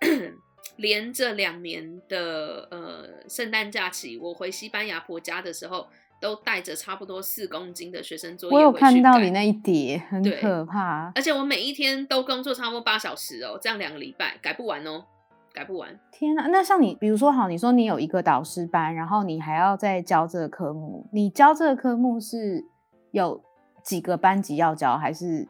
[0.78, 5.88] 连着两年的呃圣诞假期，我回西班牙婆家的时候，
[6.20, 8.66] 都带着差不多四公斤的学生作业回去。
[8.66, 11.12] 我有看到你那一叠，很可怕。
[11.14, 15.06] 而且我每一天都工作差不多八小时哦，这样两个礼拜改不完哦，
[15.56, 15.98] 改不完。
[16.12, 22.66] 天啊，那像你，比如说好，你说你有一个导师班，然后你还要再教这个科目，你教这个科目是
[23.12, 23.42] 有
[23.82, 25.48] 几个班级要教，还是？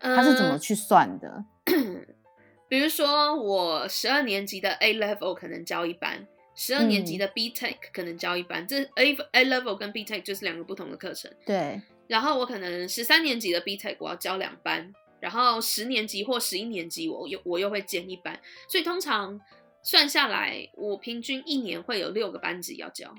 [0.00, 1.44] 他是怎么去算的？
[1.66, 2.06] 嗯、
[2.68, 8.62] 比如说，我十二年级的 A level 可能教一班，十二年级的 B Tech 可能教一班。
[8.62, 11.28] 嗯、这 A A level 跟 B Tech 就是两个不同的课程。
[11.44, 11.82] 对。
[12.06, 18.38] 然后我可能十三年级的 B Tech 我要教两班，然后十年级或十一年级我又我又会兼一班。
[18.68, 19.40] 所以通常
[19.82, 23.14] 算下来，我平均一年会有六个班级要教。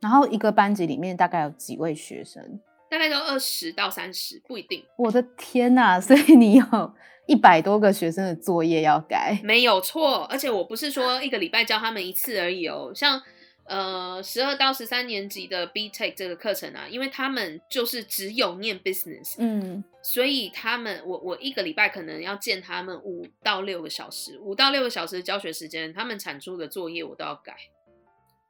[0.00, 2.60] 然后一个班级里面大概有几位学生？
[2.90, 4.84] 大概都二十到三十，不一定。
[4.98, 5.98] 我的天呐！
[6.00, 6.64] 所以你有
[7.26, 10.24] 一百多个学生的作业要改，没有错。
[10.24, 12.92] 而且我不是说一个礼拜教他们一次而已哦。
[12.94, 13.22] 像
[13.64, 27.54] 呃十二到十三年级的 B Tech 这个课程啊，因为他们就是只有念 business，嗯，所以他们我我一个礼拜可能要见他们五到六个小时，五到六个小时的教学时间，他们产出的作业我都要改。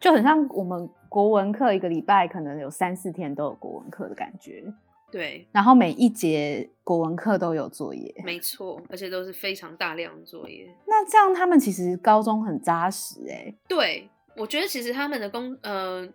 [0.01, 4.64] 就很像我们国文课一个礼拜可能有三四天都有国文课的感觉。
[5.12, 10.66] 对，然后每一节国文课都有作业，没错，而且都是非常大量的作业。
[10.87, 13.55] 那这样他们其实高中很扎实哎。
[13.68, 16.09] 对，我觉得其实他们的工呃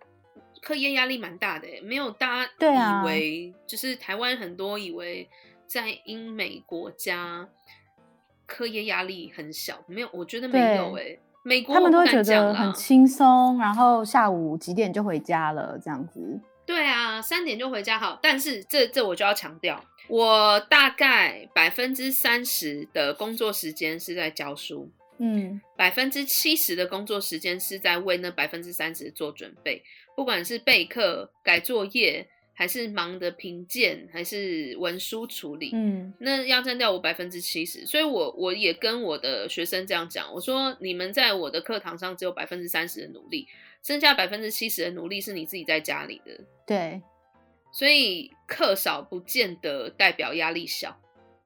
[0.61, 5.29] 课业压力蛮大的，没有大家以为，啊、就是台湾很多以为
[5.67, 7.47] 在英美国家
[8.45, 11.17] 课业压力很小，没有，我觉得没有哎。
[11.43, 16.41] 美国他们都会觉得很轻松，然后下午几点就回家了，这样子。
[16.65, 18.19] 对啊，三点就回家好。
[18.21, 29.83] 但是这这我就要强调，我大概百分之三十的工作时间是在教书，嗯，百分之七十的工作时间是在为那百分之三十做准备，
[30.15, 32.27] 不管是备课、改作业。
[32.59, 43.47] 还是忙的评鉴，还是文书处理，嗯，那要占掉我百分之七十，所以我我也跟我的学生这样讲，我说你们在我的课堂上只有百分之三十的努力，
[43.83, 46.31] 剩下百分之七十的努力是你自己在家里的，
[46.65, 46.99] 对，
[47.71, 50.99] 所以课少不见得代表压力小，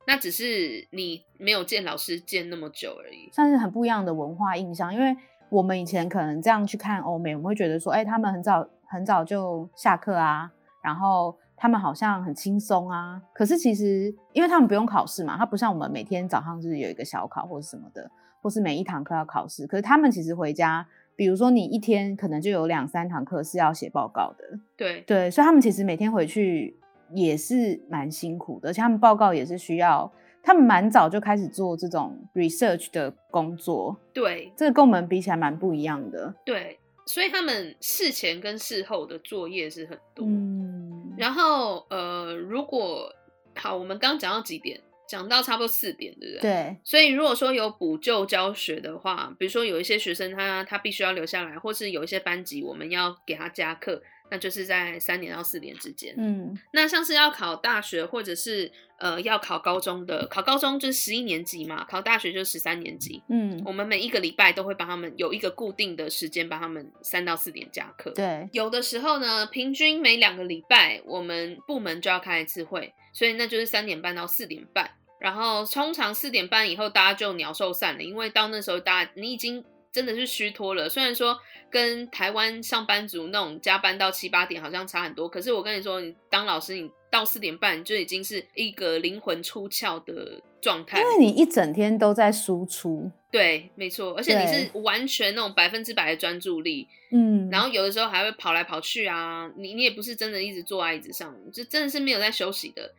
[0.08, 5.16] 那只是你没有见老师见那么久而已，算是很不一样的文化印象，因为
[5.50, 10.52] 我们以前可能这样去看欧美，我们会觉得说，哎、欸，他们很早很早就下课啊。
[10.84, 18.10] 然后他们好像很轻松啊，可是其实因为他们不用考试嘛，他不像我们每天早上就是有一个小考或者什么的，
[18.42, 19.68] 或是每一堂课要考试。
[19.68, 26.76] 可是他们其实回家，比如说你一天可能就有两三堂课是要写报告的，对对，所以他们其实每天回去
[27.14, 30.12] 也是蛮辛苦的，而且他们报告也是需要，
[30.44, 36.78] 他们蛮早就开始做这种 research 的工作，对，这个跟我们比起来蛮不一样的，对。
[37.08, 43.12] 所以他们事前跟事后的作业是很多，嗯，然后呃，如果
[43.56, 44.80] 好，我们刚讲到几点？
[45.08, 46.42] 讲到差不多四点，对不对？
[46.42, 46.78] 对。
[46.86, 54.02] 所以如果说有补救教学的话，比如说有一些学生他他必须要留下来，或是有一些班级我们要给他加课。
[54.32, 56.16] 那就是在三年到四年之间。
[56.18, 63.22] 嗯，那像是要考大学或者是呃要考高中的，考高中就是十一年级嘛，考大学就是十三年级。
[63.28, 68.12] 嗯，我们每一个礼拜都会帮他们有一个固定的时间，帮他们三到四点加课。
[68.12, 74.90] 对，有的时候呢，平均每两个礼拜我们部门就要开一次会，所以那就是三点半到四点半。
[75.20, 79.64] 然后通常四点半以后大家就鸟兽散了，因为到那时候大家你已经。
[79.92, 81.38] 真的是虚脱了，虽然说
[81.70, 93.12] 跟台湾上班族那种加班到七八点好像差很多，可是我跟你说，你当老师，你到四点半就已经是一个灵魂出窍的状态，因为你一整天都在输出。
[93.30, 102.94] 对，没错，而且你是完全那种百分之百的专注力，嗯，然后有的时候还会跑来跑去啊，你你也不是真的一直坐在椅子上，就真的是没有在休息的。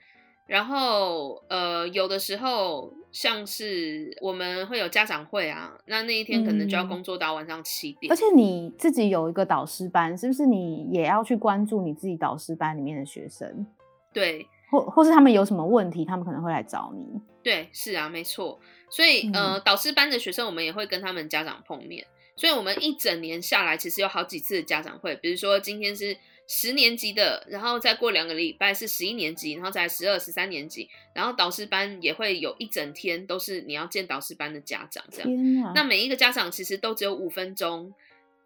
[0.47, 8.11] 然后，呃，有的时候像是我们会有家长会啊，那那一天可能就要工作到晚上七点。
[8.11, 13.67] 而且你自己有一个导师班，是不是你也要去关注你自己导师班里面的学生？
[14.13, 17.07] 对，或或是他们有什么问题，他们可能会来找你。
[17.43, 18.59] 对，是啊，没错。
[18.89, 22.07] 所以，呃，导师班的学生，我们也会跟他们家长碰面。
[22.35, 26.17] 所以我们一整年下来，其实有好几次的家长会，比如说今天是。
[26.49, 35.73] 十年级的，然后再过两个礼拜是十一年级，然后再十二、十三年级，然后导师班也会有一整天都是你要见导师班的家长这样。
[35.75, 37.95] 那每一个家长其实都只有五分钟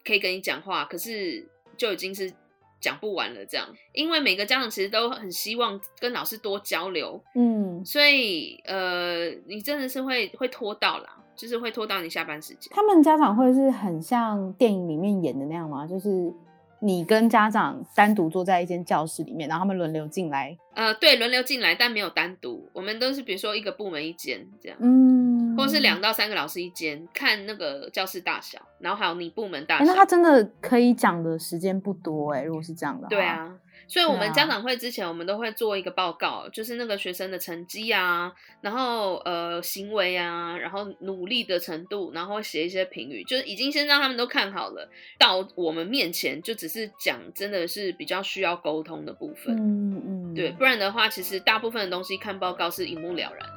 [0.04, 2.32] 可以跟你讲话，可是就已经是
[2.80, 12.70] 讲不完了这样，因为每个家长其实都很希望跟老师多交流，嗯，所以呃，你真的是会会拖到啦，就是会拖到你下班时间。
[12.70, 15.84] 他们家长会是很像电影里面演的那样吗？
[15.84, 16.32] 就是。
[16.80, 20.56] 你跟家长单独坐在一间教室里面，然后他们轮流进来。
[20.74, 22.68] 呃，对，轮流进来，但没有单独。
[22.72, 29.84] 我们都是比如说一个部门一间这样，嗯，或是两到三个老师一间，看那个教室大小，然后还有你部门大小。
[29.84, 33.08] 欸，那他真的可以讲的时间不多哎，如果是这样的话。
[33.08, 33.52] 对啊。
[33.88, 49.56] 所以，我们家长会之前，我们都会做一个报告，啊、就是那个学生的成绩啊，然后呃行为啊，然后努力的程度，然后写一些评语，就是已经先让他们都看好了，到我们面前就只是讲，真的是比较需要沟通的部分。
[49.56, 53.55] 嗯嗯，对，不然的话，其实大部分的东西看报告是一目了然。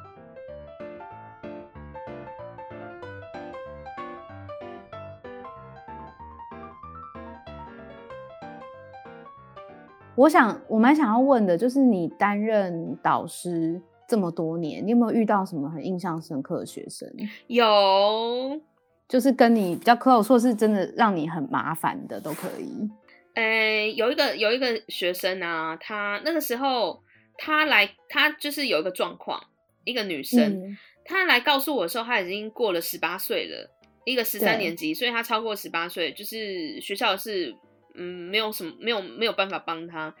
[10.20, 17.10] 我想，我蛮想要问的，就是你担任导师这么多年，你有没有遇到什么很印象深刻的学生？
[17.46, 18.60] 有，
[19.08, 22.86] 就是跟你比较 close，说是真的让你很麻烦的都可以。
[23.32, 23.42] 诶、
[23.86, 27.00] 欸，有一个有一个学生啊，他那个时候
[27.38, 29.42] 他来，他就是有一个状况，
[29.84, 33.70] 一个女生，嗯、她来告诉我的时候，她已经过了十八岁了，
[34.04, 37.56] 一个十三年级，所以她超过十八岁，就是学校是。
[37.94, 40.14] 嗯，没有什么，没有没有办法帮他。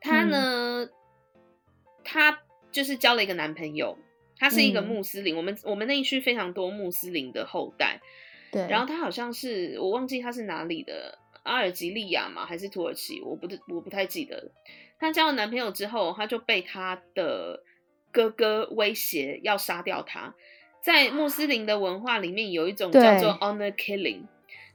[0.00, 0.90] 他呢，嗯、
[2.04, 2.40] 她
[2.70, 3.98] 就是交了一个男朋友，
[4.38, 8.00] 他是一个穆斯林，嗯、我们我们那一区非常多穆斯林的后代。
[8.50, 12.46] 对，然后他好像是我忘记他是哪里的，阿尔及利亚嘛？
[12.46, 13.20] 还是土耳其？
[13.20, 14.50] 我不我不太记得。
[14.98, 17.62] 她交了男朋友之后，她就被她的
[18.10, 20.34] 哥哥威胁要杀掉他。
[20.80, 24.22] 在穆斯林的文化里面，有一种叫做 honor killing，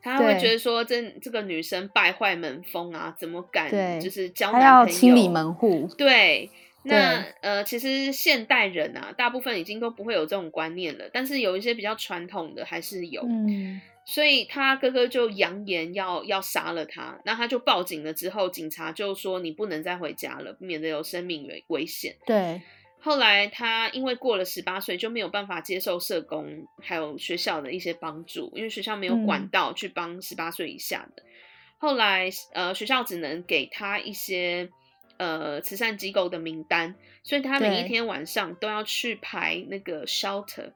[0.04, 4.68] 他会觉得说这这个女生败坏门风啊，怎么敢就是交男朋友？
[4.68, 5.88] 要清理门户。
[5.98, 6.50] 对，
[6.84, 13.24] 那呃，其实现代人啊，大部分已经都不会有这种观念了，但是有一些比较传统的还是有。
[13.26, 18.14] 嗯，所以他哥哥就扬言要要杀了他，那他就报警了。
[18.14, 22.18] 之后警察就说你不能再回家了，免得有生命危危险。
[22.26, 22.62] 对。
[23.04, 31.22] 后来他因为过了十八岁就没有办法接受社工还有学校的一些帮助，因为学校没有管道去帮十八岁以下的。
[31.24, 31.28] 嗯、
[31.80, 34.70] 后来呃学校只能给他一些
[35.18, 40.72] 呃慈善机构的名单，所以他每一天晚上都要去排那个 shelter，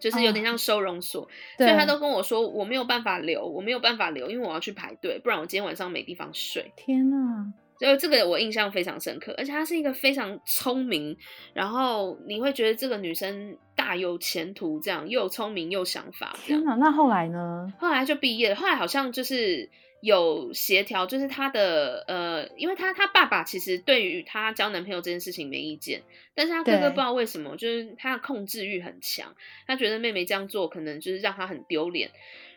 [0.00, 1.24] 就是有点像收容所。
[1.24, 6.72] 哦、所以他都跟我说我没有办法留，我没有办法留，因为我要去排队，不然我今天晚上没地方睡。
[6.74, 7.52] 天哪！
[7.80, 11.16] 就这个我印象非常深刻，而且她是一个非常聪明，
[11.54, 16.36] 然后你会觉得这个女生大有前途，这样又聪明又想法。
[16.44, 17.72] 天哪，那后来呢？
[17.78, 19.70] 后来就毕业了，后来好像就是
[20.02, 26.02] 有协调，就是她的呃，因为她她爸爸其实对于她交男朋友这件事情没意见，
[26.34, 29.34] 但是她哥哥不知道为什么，就是他的控制欲很强，
[29.66, 32.10] 他觉得妹妹这样做可能就是让她很丢脸。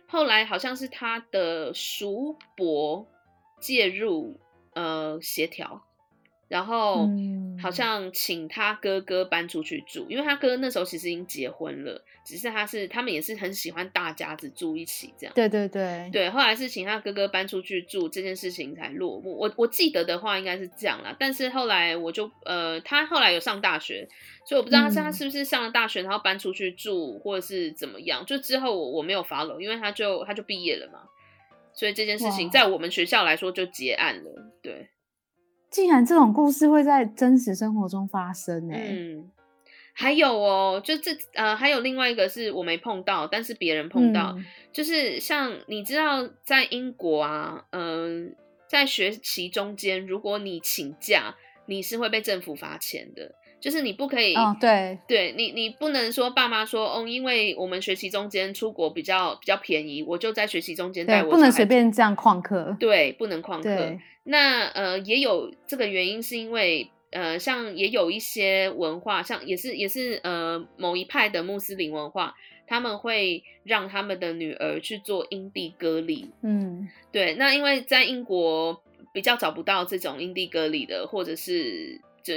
[0.05, 3.07] 后来好像是他的叔伯
[3.61, 4.37] 介入。
[4.75, 5.81] 呃，协调，
[6.47, 7.09] 然后
[7.61, 15.33] 好像请他哥哥搬出去住，嗯、因为他哥哥那时候其实已经结婚了，只是他是他们也是很喜欢大家子住一起这样。
[15.33, 19.35] 对对对对，后来是请他哥哥搬出去住，这件事情才落幕。
[19.37, 24.07] 我我记得的话应该是这样啦，但是后来我就呃，他后来有上大学，
[24.45, 28.25] 所以我不知道他是他是不是上了大学然后搬出去住，或者是怎么样。
[28.25, 30.99] 就之后我我没有 follow，因为他就他就毕业了嘛。
[31.73, 34.51] 所以这件事情在我们学校来说就结案了。
[34.61, 34.89] 对，
[35.69, 38.75] 竟然这种故事会在真实生活中发生呢？
[38.77, 39.31] 嗯，
[39.93, 48.35] 还有哦，就这呃，还有另外一个是我没碰到，但是别人碰到，嗯、就是像你知道，在英国啊，嗯、呃，
[48.67, 53.35] 在学期中间，如果你请假，你是会被政府罚钱的。
[53.63, 61.31] 就是你不可以，哦、对，对你，你不能说爸妈说，哦，因为我们学习中间出国比较比较便宜，我就在学习中间带我。
[61.31, 62.75] 不能随便这样旷课。
[62.77, 63.97] 对，不能旷课。
[64.25, 72.35] 那呃，也有这个原因，是因为呃，像也有一些文化，像也是也是呃某一派的穆斯林文化，
[72.67, 76.31] 他们会让他们的女儿去做阴蒂割礼。
[76.41, 77.35] 嗯，对。
[77.35, 78.83] 那因为在英国
[79.13, 82.33] 比较找不到这种阴蒂割礼的，或者是就。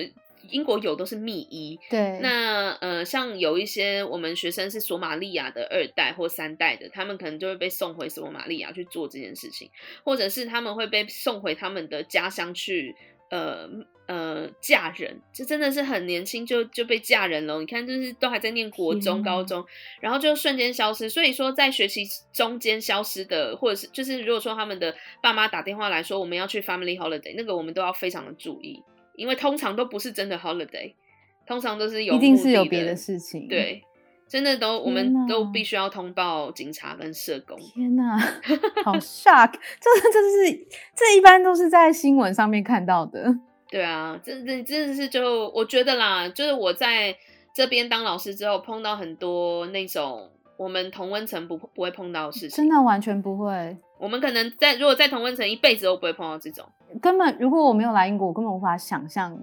[0.51, 2.18] 英国有都是密医，对。
[2.20, 9.70] 那呃，像有一些我们学生是索马利亚的二代或三代的，他们可能就会被送回索马利亚去做这件事情，
[10.05, 12.95] 或者是他们会被送回他们的家乡去，
[13.30, 13.68] 呃
[14.07, 17.59] 呃嫁人，这真的是很年轻就就被嫁人了。
[17.59, 19.64] 你看，就是都还在念国中、高中，
[20.01, 21.11] 然后就瞬间消失。
[21.11, 28.82] 所以说，在学习中间消失的，或者是就是如果说他们的爸妈打电话来说我们要去 family holiday，那个我们都要非常的注意。
[29.16, 30.92] 因为通常都不是真的 holiday，
[31.46, 33.48] 通常都是有，一定是有别的事情。
[33.48, 33.82] 对，
[34.28, 37.58] 真的都我们都必须要通报警察跟社工。
[37.58, 38.18] 天哪，
[38.84, 39.52] 好 shock！
[39.80, 43.34] 这这是这一般都是在新闻上面看到的。
[43.68, 47.16] 对啊，这这真的是就我觉得啦，就是我在
[47.54, 53.76] 这边当老师之后，碰到很多那种我们同温层不不会碰到的事情，真的完全不会。
[53.98, 56.66] 我们可能在如果在同温层一辈子都不会碰到这种，
[57.00, 59.36] 根本如果我没有来英国，我根本无法想象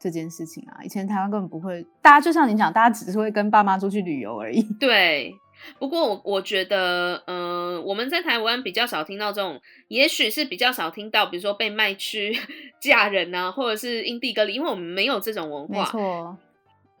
[0.00, 0.82] 这件事情啊！
[0.82, 4.60] 以前台湾根本不会，大家就像你讲，大家只是会跟爸妈出去旅游而已。
[4.80, 5.32] 对，
[5.78, 12.36] 不过我我觉得，嗯、呃，我们在台湾比较少听到这种，也许是比较少听到，比如说被卖去
[12.80, 15.78] 嫁人啊，或者是阴蒂割礼，因为我们没有这种文化。
[15.78, 16.36] 没错。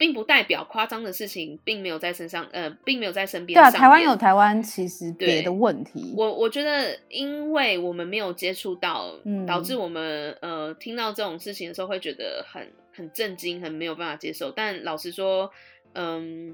[0.02, 3.56] 并不代表夸张的事情并没有在身上，呃，并没有在身边。
[3.56, 6.12] 对啊，台湾有台湾其实别的问题。
[6.16, 14.50] 我我觉得，因为我们没有接触到，嗯，导致我们呃听到这种事情的时候会觉得很很震惊，很没有办法接受。
[14.50, 15.48] 但老实说，
[15.92, 16.52] 嗯，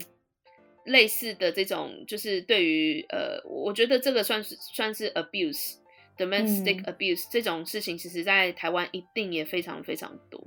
[0.85, 10.39] 类似的这种就是对于呃，我觉得这个算是算是 abuse，domestic abuse，嗯，这种事情，其实在台湾一定也非常非常多。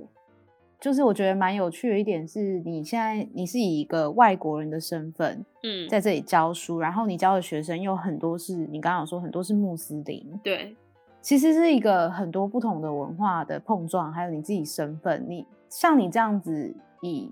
[0.82, 10.74] 就是我觉得蛮有趣的一点是，你现在你是以一个外国人的身份，嗯，在这里教书，然后你教的学生有很多是你刚刚有说很多是穆斯林，对，
[11.20, 17.30] 其实是一个很多不同的文化的碰撞，还有你自己身份，你像你这样子以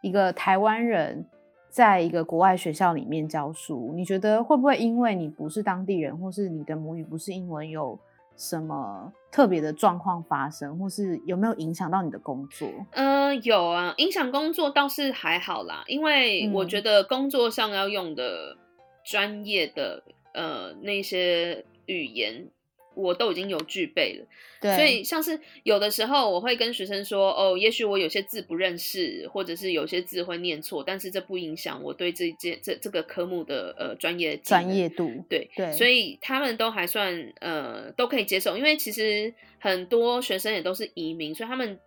[0.00, 1.24] 一个台湾人
[1.70, 7.96] 在一个国外学校里面教书，你觉得会不会因为你不是当地人，或是你的母语不是英文，有
[8.36, 12.68] 什么特别的状况发生，或是有没有影响到你的工作？
[12.92, 18.56] 嗯、呃，有啊，影响工作倒是还好啦，因为我觉得工作上要用的
[19.04, 20.02] 专业的、
[20.34, 22.48] 嗯、呃那些语言。
[22.94, 24.26] 我都已经有具备了，
[24.60, 41.78] 对，所以像是有的时候我会跟学生说，哦，也许我有些字不认识，或者是有些字会念错，但是这不影响我对这件这这个科目的呃专业专业度，对对，所以他们都还算呃都可以接受，因为其实很多学生也都是移民，所以他们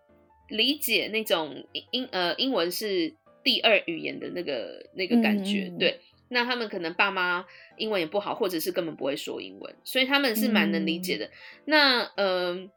[0.49, 5.99] 理解那种英呃英文是第二语言的那个那个感觉，嗯、对。
[6.30, 7.45] 那他们可能爸妈
[7.78, 11.26] 英文也不好，或者是根本不会说英文，所以他们是蛮能理解的。
[11.26, 11.32] 嗯、
[11.65, 12.28] 那嗯、
[12.63, 12.69] 呃，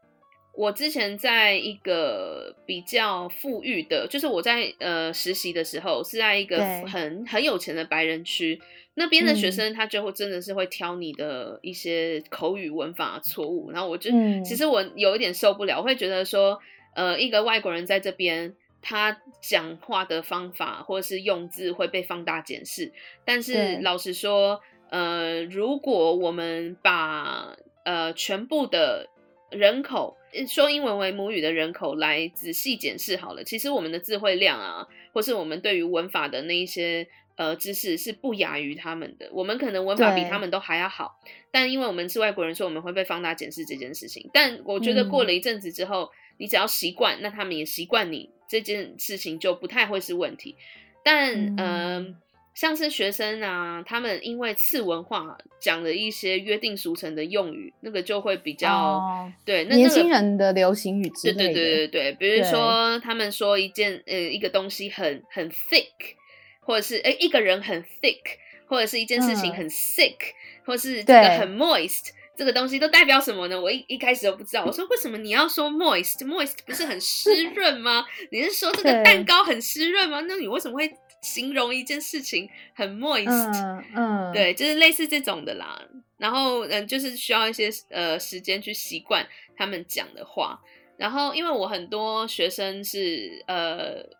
[0.53, 8.61] 我之前在一个比较富裕的，就是我在呃实习的时候，是在一个很很有钱的白人区，
[8.93, 16.59] 那边的学生他就会真的是会挑你的一些口语文法错误，然后我就、嗯、其实我有一点受不了，我会觉得说，
[16.95, 18.55] 呃，一个外国人在这边。
[18.81, 22.91] 他讲话的方法或者是用字会被放大检视，
[23.25, 29.09] 但是老实说，呃，如果我们把呃全部的
[29.51, 30.15] 人口
[30.47, 41.19] 说英文为母语的人口来仔细检视好了，其实我们的智慧量啊，或是我们对于文法的那一些呃知识是不亚于他们的，我们可能文法比他们都还要好，
[41.51, 44.29] 但因为我们是外国人，所以我们会被放大检视这件事情。
[44.31, 48.29] 但我觉得过了一阵子之后，嗯、你只要习惯，那他们也习惯你。
[48.49, 50.55] 这件事情就不太会是问题，
[51.03, 52.15] 但嗯、呃，
[52.55, 61.53] 像是学生啊，他们因为次文化讲的一些约定俗成的用语，那个就会比较、哦、对年轻人的流行语之类的。
[61.53, 66.15] 对对对对对，比如说他们说一件呃一个东西很很 thick，
[66.61, 68.19] 或者是诶一个人很 thick，
[68.65, 72.09] 或者是一件事情很 sick，、嗯、或是这个很 moist。
[72.39, 73.59] 这个东西都代表什么呢？
[73.59, 74.63] 我一一开始都不知道。
[74.63, 78.05] 我说，为什么你要说 moist？moist 不是很湿 润吗？
[78.31, 80.21] 你是说这个蛋糕很湿润吗？
[80.21, 80.89] 那你为什么会
[81.21, 83.27] 形容一件事情很 moist？
[83.27, 85.77] 嗯，嗯对，就是类似这种的啦。
[86.17, 89.27] 然后嗯，就是需要一些呃时间去习惯
[89.57, 90.57] 他们讲的话。
[90.95, 94.17] 然后因为我很多学生是呃。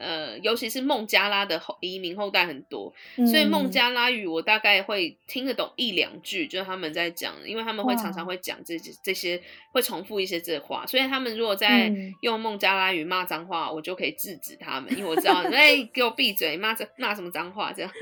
[0.00, 9.40] 呃，尤其是孟加拉的后移民后代很多，嗯，所以孟加拉语我大概会听得懂一两句，就是他们在讲，因为他们会常常会讲这些这些，
[9.72, 11.92] 会重复一些这话，所以他们如果在
[12.22, 17.92] 用孟加拉语骂脏话，我就可以制止他们，因为我知道， 哎，给我闭嘴，骂这骂什么脏话这样，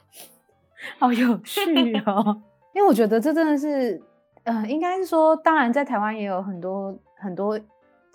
[0.98, 1.60] 好有趣
[2.06, 2.42] 哦，
[2.74, 4.02] 因为我觉得这真的是，
[4.44, 7.60] 呃，应该是说，当然在台湾也有很多很多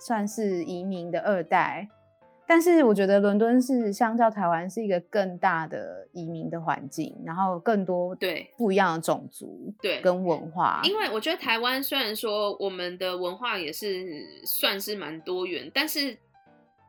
[0.00, 1.88] 算是移民的二代。
[2.46, 10.80] 但是我觉得伦敦是相较台湾是一个更大的移民的环境，然后更多对不一样的种族对跟文化。
[10.84, 16.16] 因为我觉得台湾虽然说我们的文化也是算是蛮多元，但是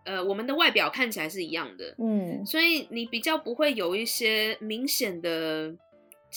[0.04, 5.74] 呃我们的外表看起来是一样的，嗯，所以你比较不会有一些明显的。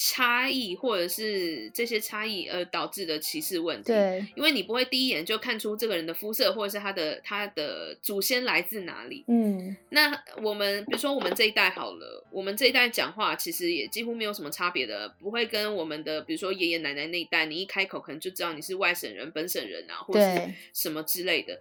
[0.01, 9.25] 差异或者是这些差异而导致的歧视问题，对，因为你不会第一眼就看出这个人的肤色或者是他的他的祖先来自哪里。
[9.27, 21.59] 嗯，那我们比如说我们这一代好了，我们这一代讲话其实也几乎没有什么差别的，不会跟我们的比如说爷爷奶奶那一代，你一开口可能就知道你是外省人、本省人啊，或者是什么之类的。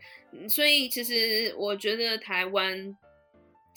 [0.48, 2.96] 所以其实我觉得台湾。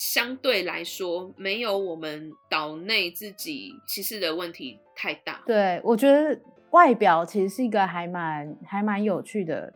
[0.01, 5.43] 相对来说，没有我们岛内自己歧视的问题太大。
[5.45, 6.35] 对，我觉得
[6.71, 9.71] 外表其实是一个还蛮还蛮有趣的，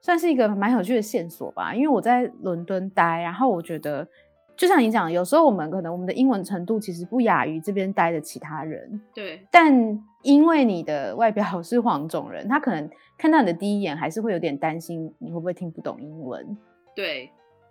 [0.00, 1.74] 算是一个蛮有趣的线索吧。
[1.74, 4.08] 因为我在伦敦待，然后我觉得，
[4.56, 8.98] 就像你讲，有时候我们可能我们的英文程度其实不亚于这边待的其他人。
[9.12, 9.46] 对。
[9.50, 12.88] 但因为你的外表是黄种人，他可能
[13.18, 16.56] 看到你的第一眼还是会有点担心你会不会听不懂英文。
[16.94, 17.30] 对。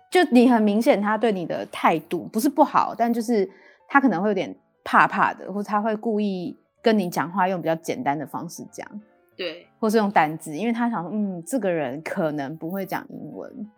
[0.10, 3.49] 就你很明显，他对你的态度不是不好，但就是
[3.88, 8.88] 他可能会有点怕怕的，或者他会故意跟你讲话用比较简单的方式讲，
[9.36, 13.70] 对，或是用单字，因为他想说，嗯，这个人可能不会讲英文，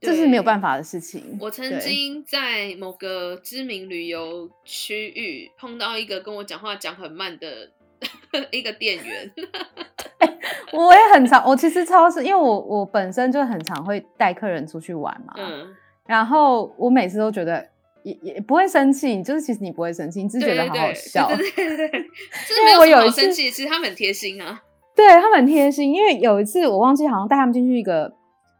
[0.00, 1.38] 这是没有办法的事情。
[1.40, 7.70] 我曾经在某个知名旅游区域碰到一个跟我讲话讲很慢的
[8.50, 9.30] 一个店员。
[10.72, 15.68] 我也很常，我其实超市，因为我我本身就很常会带客人出去玩嘛，嗯，
[16.06, 17.64] 然后我每次都觉得
[18.02, 21.88] 也也不会生气，就是其实你不会生气，你只是觉得好好笑，对对对，
[22.48, 24.62] 就是我有一次生气，其实他们很贴心啊，
[24.96, 28.12] 对他们很贴心，因为有一次我忘记好像带他们进去一个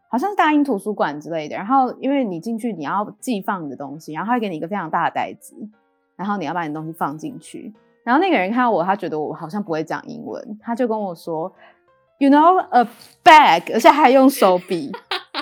[0.09, 1.57] 好像是大英图书馆之类的。
[1.57, 5.57] 然后因为你进去你要寄放你的东西，然后他会给你一个非常大的袋子，
[6.17, 7.75] 然后你要把你的东西放进去。
[8.05, 11.51] 然后那个人看到我，他觉得我好像不会讲英文，他就跟我说
[12.19, 12.87] ，You know a
[13.25, 14.93] bag，而且还用手比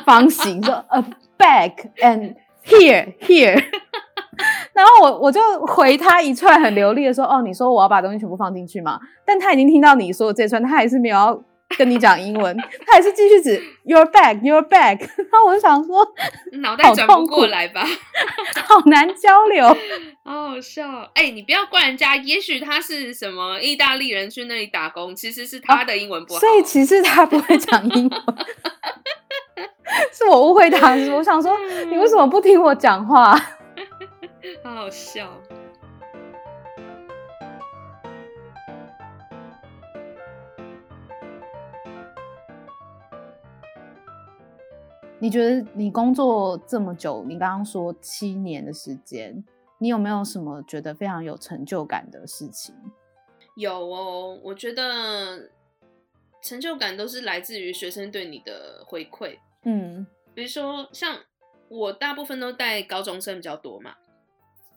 [0.05, 1.05] 方形说 a
[1.37, 3.63] bag and here here。
[4.73, 8.99] 然后我我就回他一串很流利的说，哦，你说我要把东西全部放进去吗？
[9.27, 11.43] 但他已经听到你说的这串，他还是没有要
[11.77, 12.57] 跟你讲英文，
[12.87, 14.99] 他还是继续指 your bag your bag。
[15.31, 16.07] 然后我就想说，
[16.61, 17.85] 脑袋转不过来吧，
[18.66, 19.66] 好难交流，
[20.25, 21.03] 好好笑。
[21.14, 28.23] 哎、欸，你不要怪人家，也许他是什么意大利人去那里打工，其实是他的英文不好，哦、所以其实他不会讲英文，
[30.12, 30.95] 是我误会他。
[31.14, 31.57] 我想说，
[31.91, 33.35] 你为什么不听我讲话？
[34.64, 35.29] 好好笑。
[45.23, 49.45] 你觉得你工作这么久，你刚刚说七年的时间，
[49.79, 52.75] 你有没有什么觉得非常有成就感的事情？
[53.55, 55.49] 有哦，我觉得
[56.43, 59.39] 成就感都是来自于学生对你的回馈。
[59.62, 60.05] 嗯，
[60.35, 61.20] 比如说像
[61.68, 63.95] 我大部分都带高中生比较多嘛。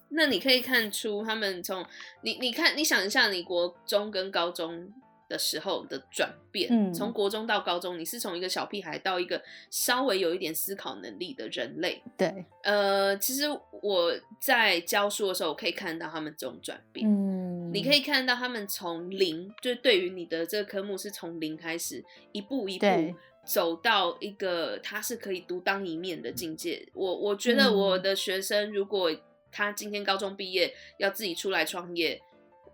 [0.10, 1.84] 那你可以看出他们从
[2.22, 4.94] 你你看你想一下，你国中跟高中
[5.28, 13.44] 的时候的转变，嗯，从国中到高中，你是从一个小屁孩到一个稍微有一点思考能力的人类，对，呃，其实
[13.82, 22.86] 我在教书的时候，我可以看到他们这种转变，嗯，你可以看到他们从零，就是对于你的这个科目是从零开始，一步一步
[23.46, 26.88] 走到一个他是可以独当一面的境界。
[26.94, 29.12] 我我觉得我的学生如果
[29.52, 32.20] 他今天高中毕业要自己出来创业，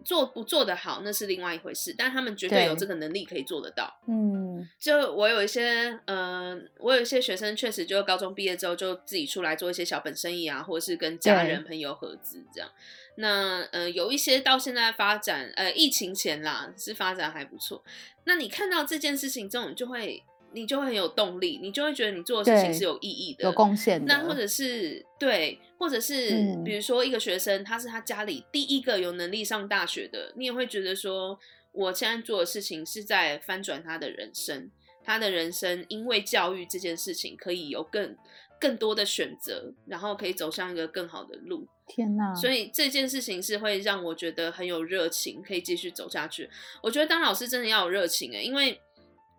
[0.04, 4.00] 做不做得好那是另外一回事，但他们绝对有这个能力可以做得到。
[4.08, 12.70] 嗯，就我有一些，嗯、呃，我有一些学生确实就高中毕业之后就自己出来做一些小本生意啊，或者是跟家人朋友合资这样。
[13.16, 17.84] 那呃，有一些到现在发展，呃，疫情前啦是发展还不错。
[18.26, 20.24] 那你看到这件事情，之后，你就会。
[20.54, 24.06] 你就会很有动力，你就会觉得你做的事情是有意义的，有贡献的。
[24.06, 31.40] 那或者是对，或者是、嗯、比如说一个学生，他是他家里第一个有能力上大学的，你也会觉得说，
[31.72, 34.70] 我现在做的事情是在翻转他的人生，
[35.04, 38.16] 他的人生因为教育这件事情可以有更
[38.60, 41.68] 更多的选择，然后可以走向一个更好的路。
[41.88, 42.34] 天哪！
[42.36, 46.50] 所以这件事情是会让我觉得很有热情，可以继续走下去。
[46.82, 48.80] 我觉得当老师真的要有热情诶，因为。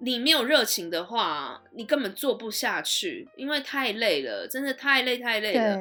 [0.05, 5.81] 你没有热情的话，你根本做不下去，因为太累了，真的太累太累了。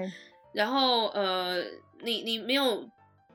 [0.54, 1.64] 然后呃，
[2.04, 2.88] 你你没有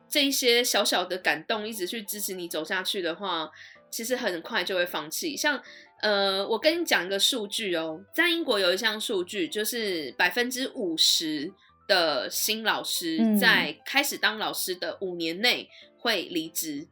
[0.09, 3.51] 这一些小小的感动，一直去支持你走下去的话，
[3.91, 5.37] 其实很快就会放弃。
[5.37, 5.61] 像
[6.03, 11.53] 呃，我跟你讲一个数据哦，在英国有一项数据，就是百分之五十
[11.89, 15.68] 的新老师在开始当老师的五年内
[15.99, 16.87] 会离职。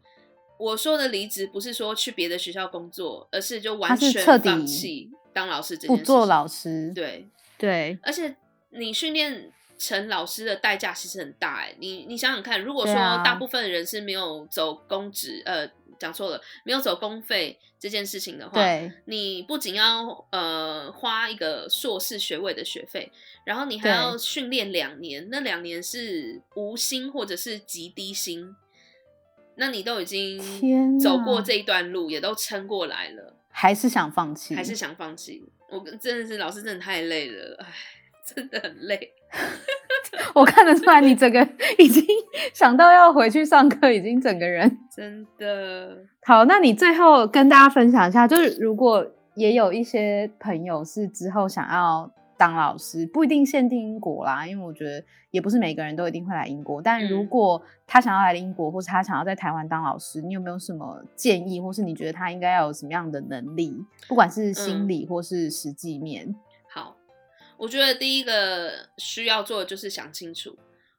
[0.59, 6.03] 我说的离职不是说去别的学校工作，而是就完全放弃当老师这件事。
[6.03, 7.29] 不做老师，对
[7.59, 7.99] 对。
[8.03, 8.37] 而且
[8.71, 23.11] 你训练成老师的代价其实很大哎，你你想想看，如果说大部分的人是没有走公职，呃，讲错了，没有走公费这件事情的话，对，你不仅要呃花一个硕士学位的学费，
[23.45, 28.55] 然后你还要训练两年，那两年是无薪或者是极低薪。
[29.57, 34.55] 那你都已经走过这一段路，也都撑过来了，还是想放弃？
[34.55, 35.45] 还是想放弃？
[35.71, 37.67] 我真的是老师，真的太累了，哎，
[38.35, 39.13] 真的很累。
[40.35, 41.41] 我看得出来，你整个
[41.79, 42.05] 已经
[42.53, 46.45] 想到要回去上课，已经整个人 真的好。
[46.45, 52.11] 那你最后跟大家分享一下，就是如果也有一些朋友是之后想要。
[52.45, 56.83] 当老师不一定限定英国啦，因为我觉得也不是每个人都一定会来英国。
[56.83, 63.75] 但如果他想要来英国，或是他想要在台湾当老师，你有没有什么建议，或是你觉得他应该要有什么样的能力，
[64.07, 66.27] 不管是心理或是实际面？
[66.27, 66.37] 嗯，
[66.71, 66.97] 好，
[67.57, 70.55] 我觉得第一个需要做的就是想清楚。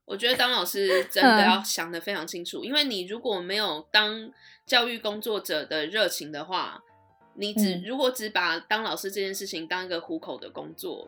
[0.06, 4.32] 我觉得当老师真的要想得非常清楚，因为你如果没有当
[4.66, 6.82] 教育工作者的热情的话，
[7.36, 11.08] 你只如果只把当老师这件事情当一个糊口的工作。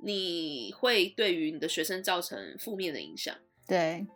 [0.00, 3.34] 你会对于你的学生造成负面的影响。
[3.66, 4.06] 对，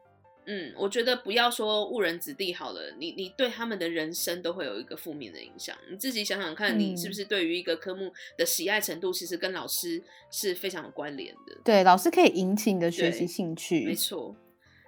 [0.47, 5.76] 嗯，我觉得不要说误人子弟好了，你你对他们的人生都会有一个负面的影响。
[5.91, 11.57] 你自己想想看，你是不是对于一个科目的喜爱程度，其实跟老师是非常有关联的。
[11.64, 14.35] 对，老师可以引起你的学习兴趣，没错。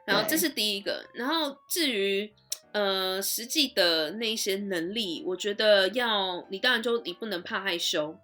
[0.06, 2.30] 然后这是第一个，然后至于
[2.72, 8.18] 呃实际的那一些能力，我觉得要你当然就你不能怕害羞。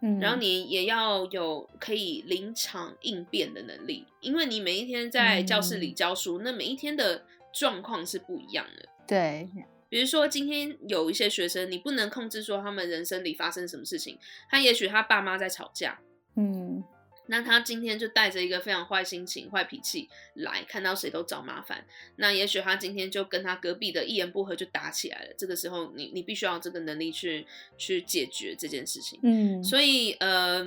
[0.00, 8.88] 嗯，然后你也要有可以临场应变的能力，因为你每一天在教室里教书，嗯、那每一天的状况是不一样的。
[9.06, 9.48] 对，
[9.88, 14.18] 比如说今天有一些学生，你不能控制说他们人生里发生什么事情，
[14.50, 15.98] 他也许他爸妈在吵架，
[16.36, 16.82] 嗯。
[17.28, 21.84] 那他今天就带着一个非常坏心情、坏脾气来，看到谁都找麻烦。
[22.16, 25.34] 那也许他今天就跟他隔壁的一言不合就打起来了。
[25.36, 27.46] 这个时候你，你你必须要这个能力去
[27.76, 29.18] 去解决这件事情。
[29.22, 30.66] 嗯，所以呃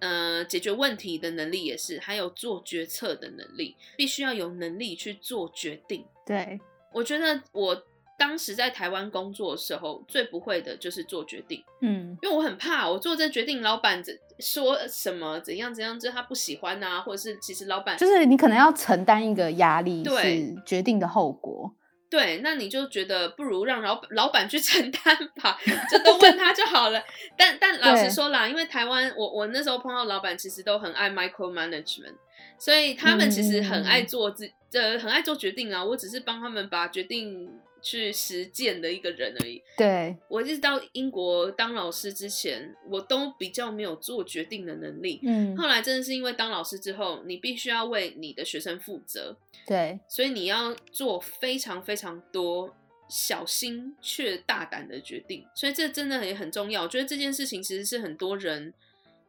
[0.00, 6.04] 呃，解决问题的能力也是，还有做决策的能力，必须要有能力去做决定。
[6.24, 6.60] 对，
[6.92, 7.84] 我觉得我。
[8.18, 21.72] 当时在台湾工作的时候，最不会的就是做决定，嗯，因为我很怕我做这决定，老板怎说什么怎样怎样，就他不喜欢啊，或者是其实老板就是你可能要承担一个压力，对决定的后果，
[22.10, 25.56] 对，那你就觉得不如让老老板去承担吧，
[25.88, 27.00] 就都问他就好了。
[27.36, 32.16] 但但老实说啦，因为台湾我我那时候碰到老板，其实都很爱 micro management，
[32.58, 37.48] 所以他们其实很爱做自呃、嗯、很爱做决定啊，我只是帮他们把决定。
[37.80, 39.62] 去实践的一个人而已。
[39.76, 45.20] 对，我一直到英国当老师之前，我都比较没有做决定的能力。
[45.22, 49.36] 嗯，后来真的是因为当老师之后，你必须要为你的学生负责。
[49.66, 52.74] 对，所以你要做非常非常多
[53.08, 55.44] 小心却大胆的决定。
[55.54, 56.82] 所以这真的也很重要。
[56.84, 58.72] 我觉得这件事情其实是很多人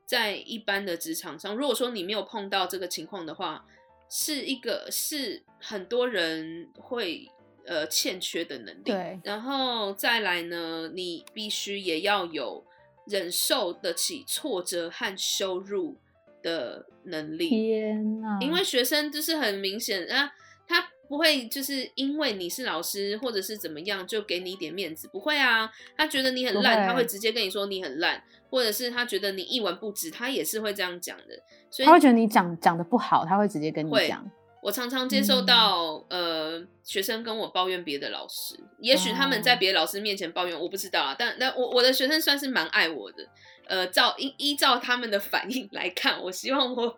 [0.06, 3.66] 在一般的职场上，如果说你没有碰到这个情况的话，
[4.10, 7.28] 是一个是很多人会。
[7.70, 12.66] 呃，欠缺的能力，对，然后再来呢，你必须也要有
[13.06, 15.96] 忍受得起挫折和羞辱
[16.42, 17.48] 的能力。
[17.48, 18.40] 天哪！
[18.42, 20.32] 因为学生就是很明显啊，
[20.68, 25.72] 他不会就是因为你是老师或者是怎么样就给你一点面子，不会啊。
[25.96, 31.40] 他觉得你很烂，他会直接跟你说你很烂，或者是他觉得你一文不值，他也是会这样讲的。
[31.70, 34.28] 所以他会觉得你讲讲的不好，他会直接跟你讲。
[34.62, 41.16] 我常常接受到、嗯、呃学生跟我抱怨别的老师，也许他们在别的老师面前抱怨，我不知道啊。
[41.18, 43.26] 但但我我的学生算是蛮爱我的，
[43.68, 46.96] 呃，照依依照他们的反应来看，我希望我。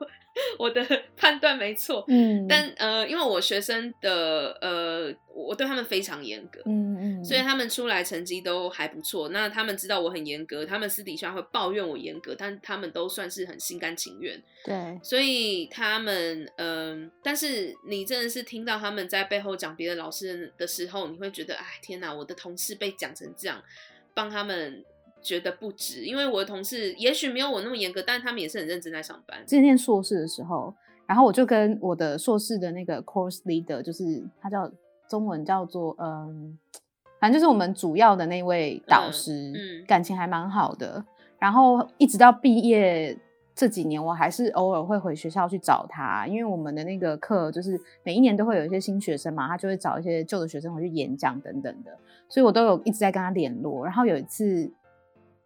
[0.57, 0.86] 我的
[1.17, 9.29] 判断没错，嗯，但呃，因为我学生的呃，我对他们非常严格，嗯嗯，所以他们出来成绩都还不错。
[9.29, 14.99] 那他们知道我很严格，他们私底下会抱怨我严格，但他们都算是很心甘情愿，对。
[15.03, 23.61] 所以他们嗯、呃，但是你真的是听到他们在背后讲别的老师的时候，你会觉得，哎，天哪，我的同事被讲成这样，
[24.13, 24.84] 帮他们。
[25.22, 29.38] 觉得不值，因为我的同事也许没有我那么严格，但是他们也是很认真在上班。
[29.45, 30.74] 之前念硕士的时候，
[31.05, 34.69] 然后我就跟我的硕士的那个 course leader，就是他叫
[35.07, 36.57] 中文叫做嗯，
[37.19, 41.03] 反正就是我们主要的那位导师，嗯，嗯，感情还蛮好的。
[41.38, 43.17] 然后一直到毕业
[43.55, 51.91] 这几年，我还是偶尔会回学校去找他，因为我们的那个课就是每一年都会有一些新学生嘛，他就会找一些旧的学生回去演讲等等的，
[52.28, 53.86] 所以我都有一直在跟他联络。
[53.86, 54.72] 然后有一次。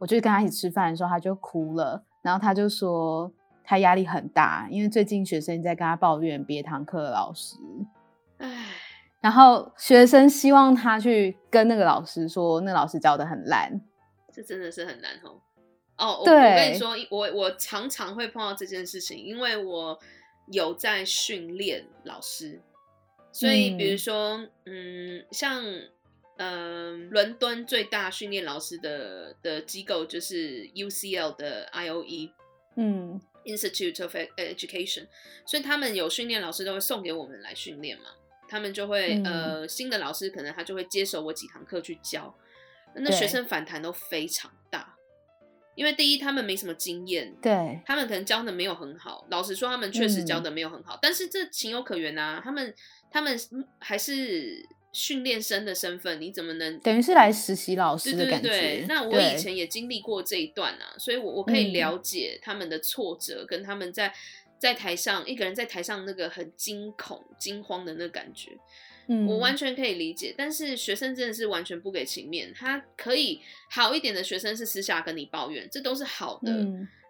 [0.06, 3.32] 我就跟他一起吃饭的时候，他就哭了，然后他就说
[3.64, 7.56] 他压力很大，因为最近学生在跟他抱怨别堂课的老师，
[8.38, 8.68] 唉，
[9.20, 13.82] 然后学生希望他去跟那个老师说，那个老师教的很烂，
[14.32, 15.42] 这真的是很难哦。
[15.98, 19.98] 哦，对，我，我跟你说，我我常常会碰到这件事情，因为我
[20.52, 22.62] 有在训练老师，
[23.32, 25.64] 所以比如说，嗯，嗯像。
[26.38, 32.32] 嗯，伦敦最大训练老师的的机构就是 UCL 的 IOE，
[32.76, 35.08] 嗯，Institute of Education，
[35.46, 38.10] 所以他们有训练老师都会送给我们来训练嘛，
[38.50, 42.36] 他们就会、嗯、呃新的老师可能他就会接手我几堂课去教，
[42.96, 44.98] 那学生反弹都非常大，
[45.76, 52.76] 因为第一他们没什么经验，对，他们可能教的没有很好，老实说他们确实教的没有很好，嗯、但是这情有可原啊，他们
[53.10, 53.40] 他们
[53.80, 54.68] 还是。
[54.96, 58.48] 训练生的身份，你怎么能等于是来实习老师的感觉？
[58.48, 64.14] 对对对，那我以前也经历过这一段啊，所以我我可以了解他们的挫折，跟他们在
[64.58, 68.58] 在台上一个人在台上那个很惊恐、惊慌的那感觉，
[69.08, 70.34] 嗯，我完全可以理解。
[70.38, 76.54] 但是学生真的是完全不给情面，他可以好一点的学生是私下跟你抱怨，这都是好的；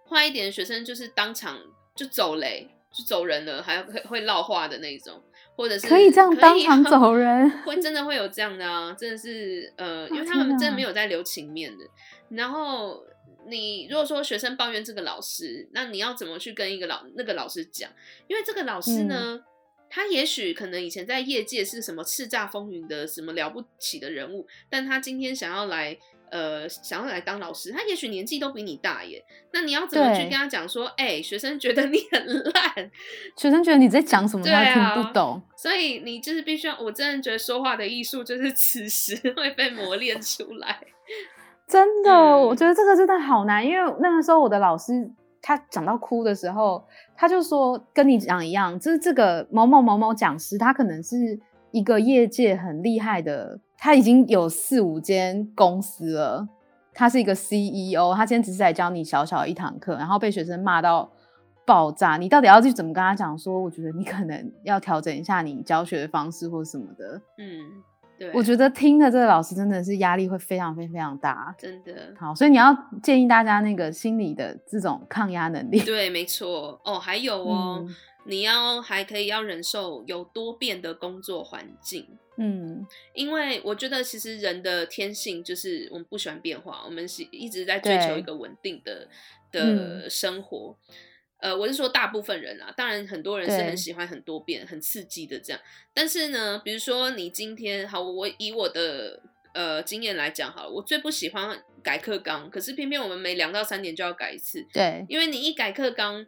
[0.10, 1.62] 坏、嗯、一点的学生就是当场
[1.96, 5.22] 就走雷，就走人了，还会会撂话的那种。
[5.56, 11.86] 或者是可以这样当场走人，会真的会有这样的啊，真的是呃，因为他们真的没有在留情面的。
[12.30, 13.04] 然后
[13.48, 17.90] 你如果说学生抱怨这个老师，那你要怎么去跟一个老那个老师讲？
[18.28, 19.44] 因为这个老师呢，嗯、
[19.90, 25.98] 他也许可能以前在业界是什么叱咤风云的什么了不起的人物，但他今天想要来。
[26.36, 29.24] 呃想要来当老师，他也许年纪都比你大耶。
[29.54, 32.92] 那你要怎么去跟他讲说，哎、欸，学生觉得你很烂，
[33.38, 35.42] 学生觉得你在讲什么，他听不懂。
[35.56, 40.78] 所以你就是必须要，我真的觉得说话的艺术就是此时 会被磨练出来。
[41.68, 44.92] 真的、嗯，我觉得这个真的好难，因为那个时候我的老师
[45.42, 51.40] 他讲到哭的时候，他就说跟你讲一样，就是这个某某某某讲师，他可能是
[51.72, 56.50] 一个业界很厉害的，他已经有四五间公司了，
[56.92, 61.08] 他是一个 CEO，他今天只是来教你小小一堂课，然后被学生骂到
[61.68, 63.62] 爆炸，你到底要去怎么跟他讲说？
[63.62, 67.84] 我觉得你可能要调整一下你教学的方式或什么的，嗯。
[68.18, 72.12] 对，我觉得听的这个老师真的是压力会非常非常非常大，真的。
[72.18, 75.80] 好，所以你要建议大家那个心理的这种抗压能力。
[75.82, 76.80] 对，没错。
[76.86, 82.08] 哦，还有哦，嗯、你要还可以要忍受有多变的工作环境。
[82.38, 89.08] 嗯，因为我觉得其实人的天性就是我们不喜欢变化，我们是一直在追求一个稳定的
[89.52, 90.78] 的生活。
[90.90, 90.96] 嗯
[91.38, 95.62] 呃，我是说大部分人啊，当然很多人是很喜欢很多变、很刺激的这样。
[95.94, 99.22] 但是呢，比如说你今天好，我以我的
[99.54, 104.66] 呃经验来讲好了，我最不喜欢改课纲，可是偏偏我们每两到三年就要改一次。
[104.74, 106.26] 对，因为你一改课纲，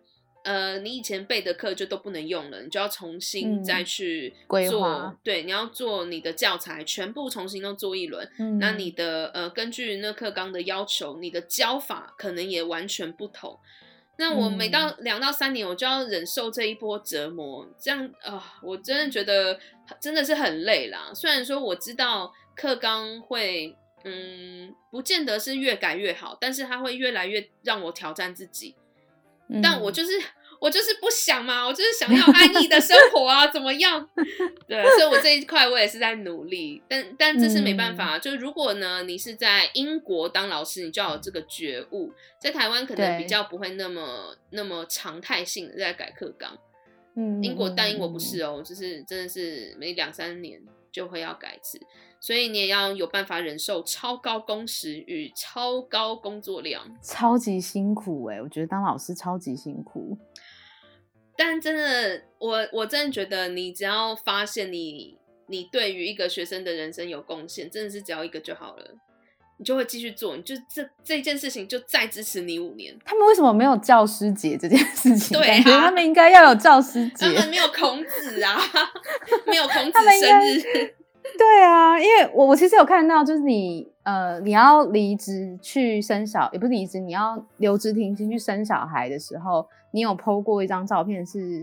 [0.47, 4.33] 呃，你以前备的课就都不能用了，你就要重新再去
[4.69, 5.13] 做。
[5.21, 8.25] 对，你要做你的教材，全部重新都做一轮。
[8.39, 8.57] 嗯。
[8.57, 13.59] 那你的呃，根据那课纲的要求，你的教法可能也完全不同。
[14.15, 19.59] 那我每到两到三年，我就要忍受这一波折磨，嗯、这样啊、呃，我真的觉得
[19.99, 21.11] 真的是很累啦。
[21.13, 23.75] 虽然说我知道课纲会，
[24.05, 28.75] 嗯，不见得是越改越好，但是它会越来越让我挑战自己。
[29.49, 30.11] 嗯、但我就是。
[30.59, 34.07] 我就是不想嘛，我就是想要安逸的生活啊， 怎么样？
[34.67, 38.17] 对， 所以我这一块我也是在努力，但但这是没办法。
[38.17, 46.57] 嗯、就是如果呢，你是在英国当老师，你就要有这个觉悟，在台湾可能比较不会那么那么常态性的在改课纲。
[47.15, 51.79] 嗯，英国但英国不是哦，就是真的是每两三年就会要改一次，
[52.19, 58.41] 所以你也要有办法忍受超高工时与超高工作量，超级辛苦哎、欸！
[58.41, 60.17] 我觉得当老师超级辛苦。
[61.37, 65.17] 但真的，我我真的觉得，你只要发现你
[65.47, 68.85] 你对于一个学生的人生有贡献，真的是只要一个就好了，
[69.59, 72.97] 你就会继续做，你就这这件事情就再支持你五年。
[73.05, 75.39] 他们为什么没有教师节这件事情？
[75.39, 77.25] 对啊，他们应该要有教师 节。
[77.25, 78.59] 他们没有孔子啊，
[79.45, 80.95] 没有孔 子生日。
[81.37, 89.67] 对啊，因为我我其实有看到，就是你呃，你要离职去生小，也不是离职，你要留职停薪去生小孩的时候。
[89.91, 91.61] 你有 po 过一张照片是，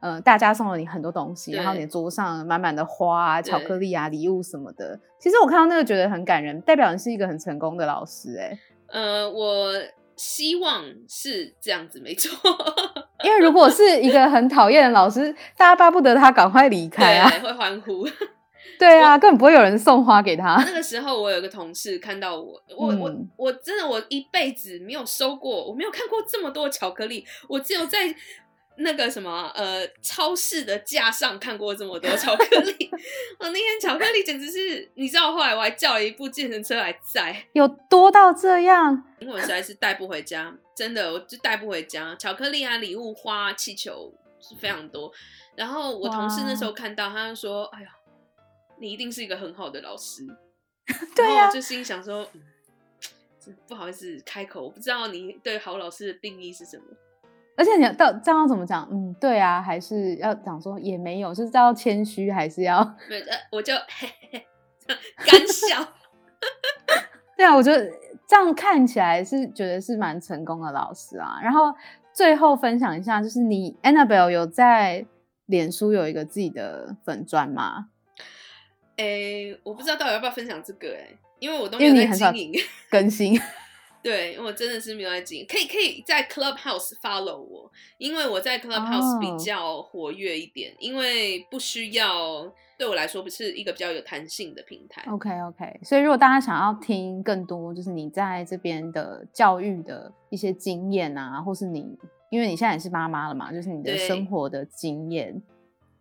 [0.00, 4.98] 呃，大家送了你很多东西，然后你的桌上满满的花啊、巧克力啊、礼物什么的。
[5.20, 8.58] 其实我看到那个觉得很感人，代表你是一个很成功的老师哎、欸。
[8.86, 9.72] 呃，我
[10.16, 12.30] 希望是这样子，没错。
[13.24, 18.04] 因为如果是一个很讨厌的老师，大家巴不得他赶快离开啊，会欢呼。
[18.78, 20.56] 对啊，根本不会有人送花给他。
[20.66, 28.14] 那个时候，我有一个同事看到我，我、嗯、我我真的我一辈子没有收过，我没有看过这么多巧克力，我只有在
[28.76, 32.90] 那个什么呃超市的架上看过这么多巧克力。
[33.38, 39.04] 我那天巧克力简直是，你知道，后来我还叫了一部计程车来载，有多到这样？
[39.20, 42.16] 因为我实在是带不回家，真的我就带不回家。
[42.16, 45.12] 巧克力啊，礼物、花、气球是非常多。
[45.54, 47.88] 然后我同事那时候看到，他就说：“哎呀。”
[48.78, 50.26] 你一定是一个很好的老师，
[51.14, 56.84] 对呀、啊，就心想说，嗯，不好意思开口，我不知道你对好老师的定义是什么。
[57.56, 58.88] 而且你要到这样怎么讲？
[58.90, 62.82] 嗯，对啊，还是要讲说也没有，就是要谦虚，还是要？
[63.08, 64.46] 对，我就嘿嘿
[65.18, 65.92] 干笑。
[67.36, 67.88] 对啊，我觉得
[68.26, 71.38] 这样看起来是觉得是蛮成功的老师啊。
[71.40, 71.72] 然后
[72.12, 75.06] 最后分享一下，就是你 Annabelle 有在
[75.46, 77.86] 脸书有一个自己的粉砖吗？
[78.96, 82.52] 哎、欸，我不知道到底要不要分享这个哎、欸，因为我都没有在经营
[82.90, 83.38] 更新。
[84.02, 90.78] 对，我真的是没有在经营，可以可以在 Clubhouse follow 我，因为我在 Clubhouse 比较活跃一点，oh.
[90.78, 95.02] 因为不需要对我来说不是一个比较有弹性的平台。
[95.10, 105.42] OK OK，所以如果大家想要听更多，就是你在这边的教育的一些经验啊，或是你因为你现在也是妈妈了嘛，就是你的生活的经验。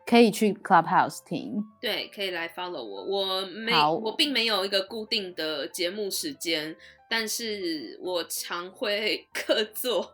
[0.05, 3.05] 可以去 Clubhouse 听，对，可以来 follow 我。
[3.05, 3.71] 我没，
[4.03, 6.75] 我并没有一个固定的节目时间，
[7.09, 10.11] 但是我常会 客座，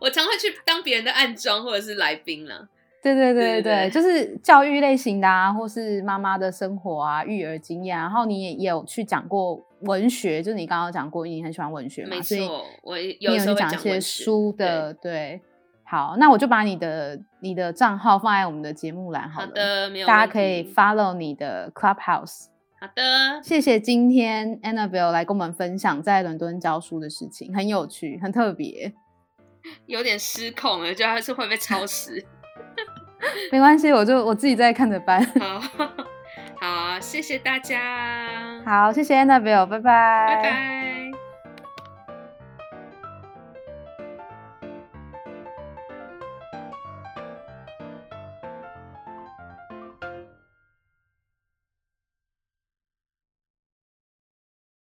[0.00, 2.68] 我常会去当别人的暗装或者是来宾啦。
[3.02, 7.96] 对对对对，就是教育类型的啊，或是妈妈的生活啊、育儿经验。
[7.96, 15.40] 然后你也也有去讲过文学，就是你刚刚讲过，你很喜欢文学嘛，没错，所以我有时候讲一些书的，对，对。
[15.90, 22.44] 好，那我就把你的你的账号放在我们的节目栏好了，好的，没有大家可以 follow 你的 Clubhouse。
[22.80, 28.92] 好的，谢谢今天 Annabelle 来跟我们分享在伦敦教书的事情，很有趣，很特别，
[29.86, 32.24] 有点失控了，就还是会被超时。
[33.50, 35.20] 没关系，我就我自己在看着办。
[35.40, 35.60] 好，
[36.94, 38.62] 好，谢谢大家。
[38.64, 40.99] 好，谢谢 Annabelle，拜拜，拜拜。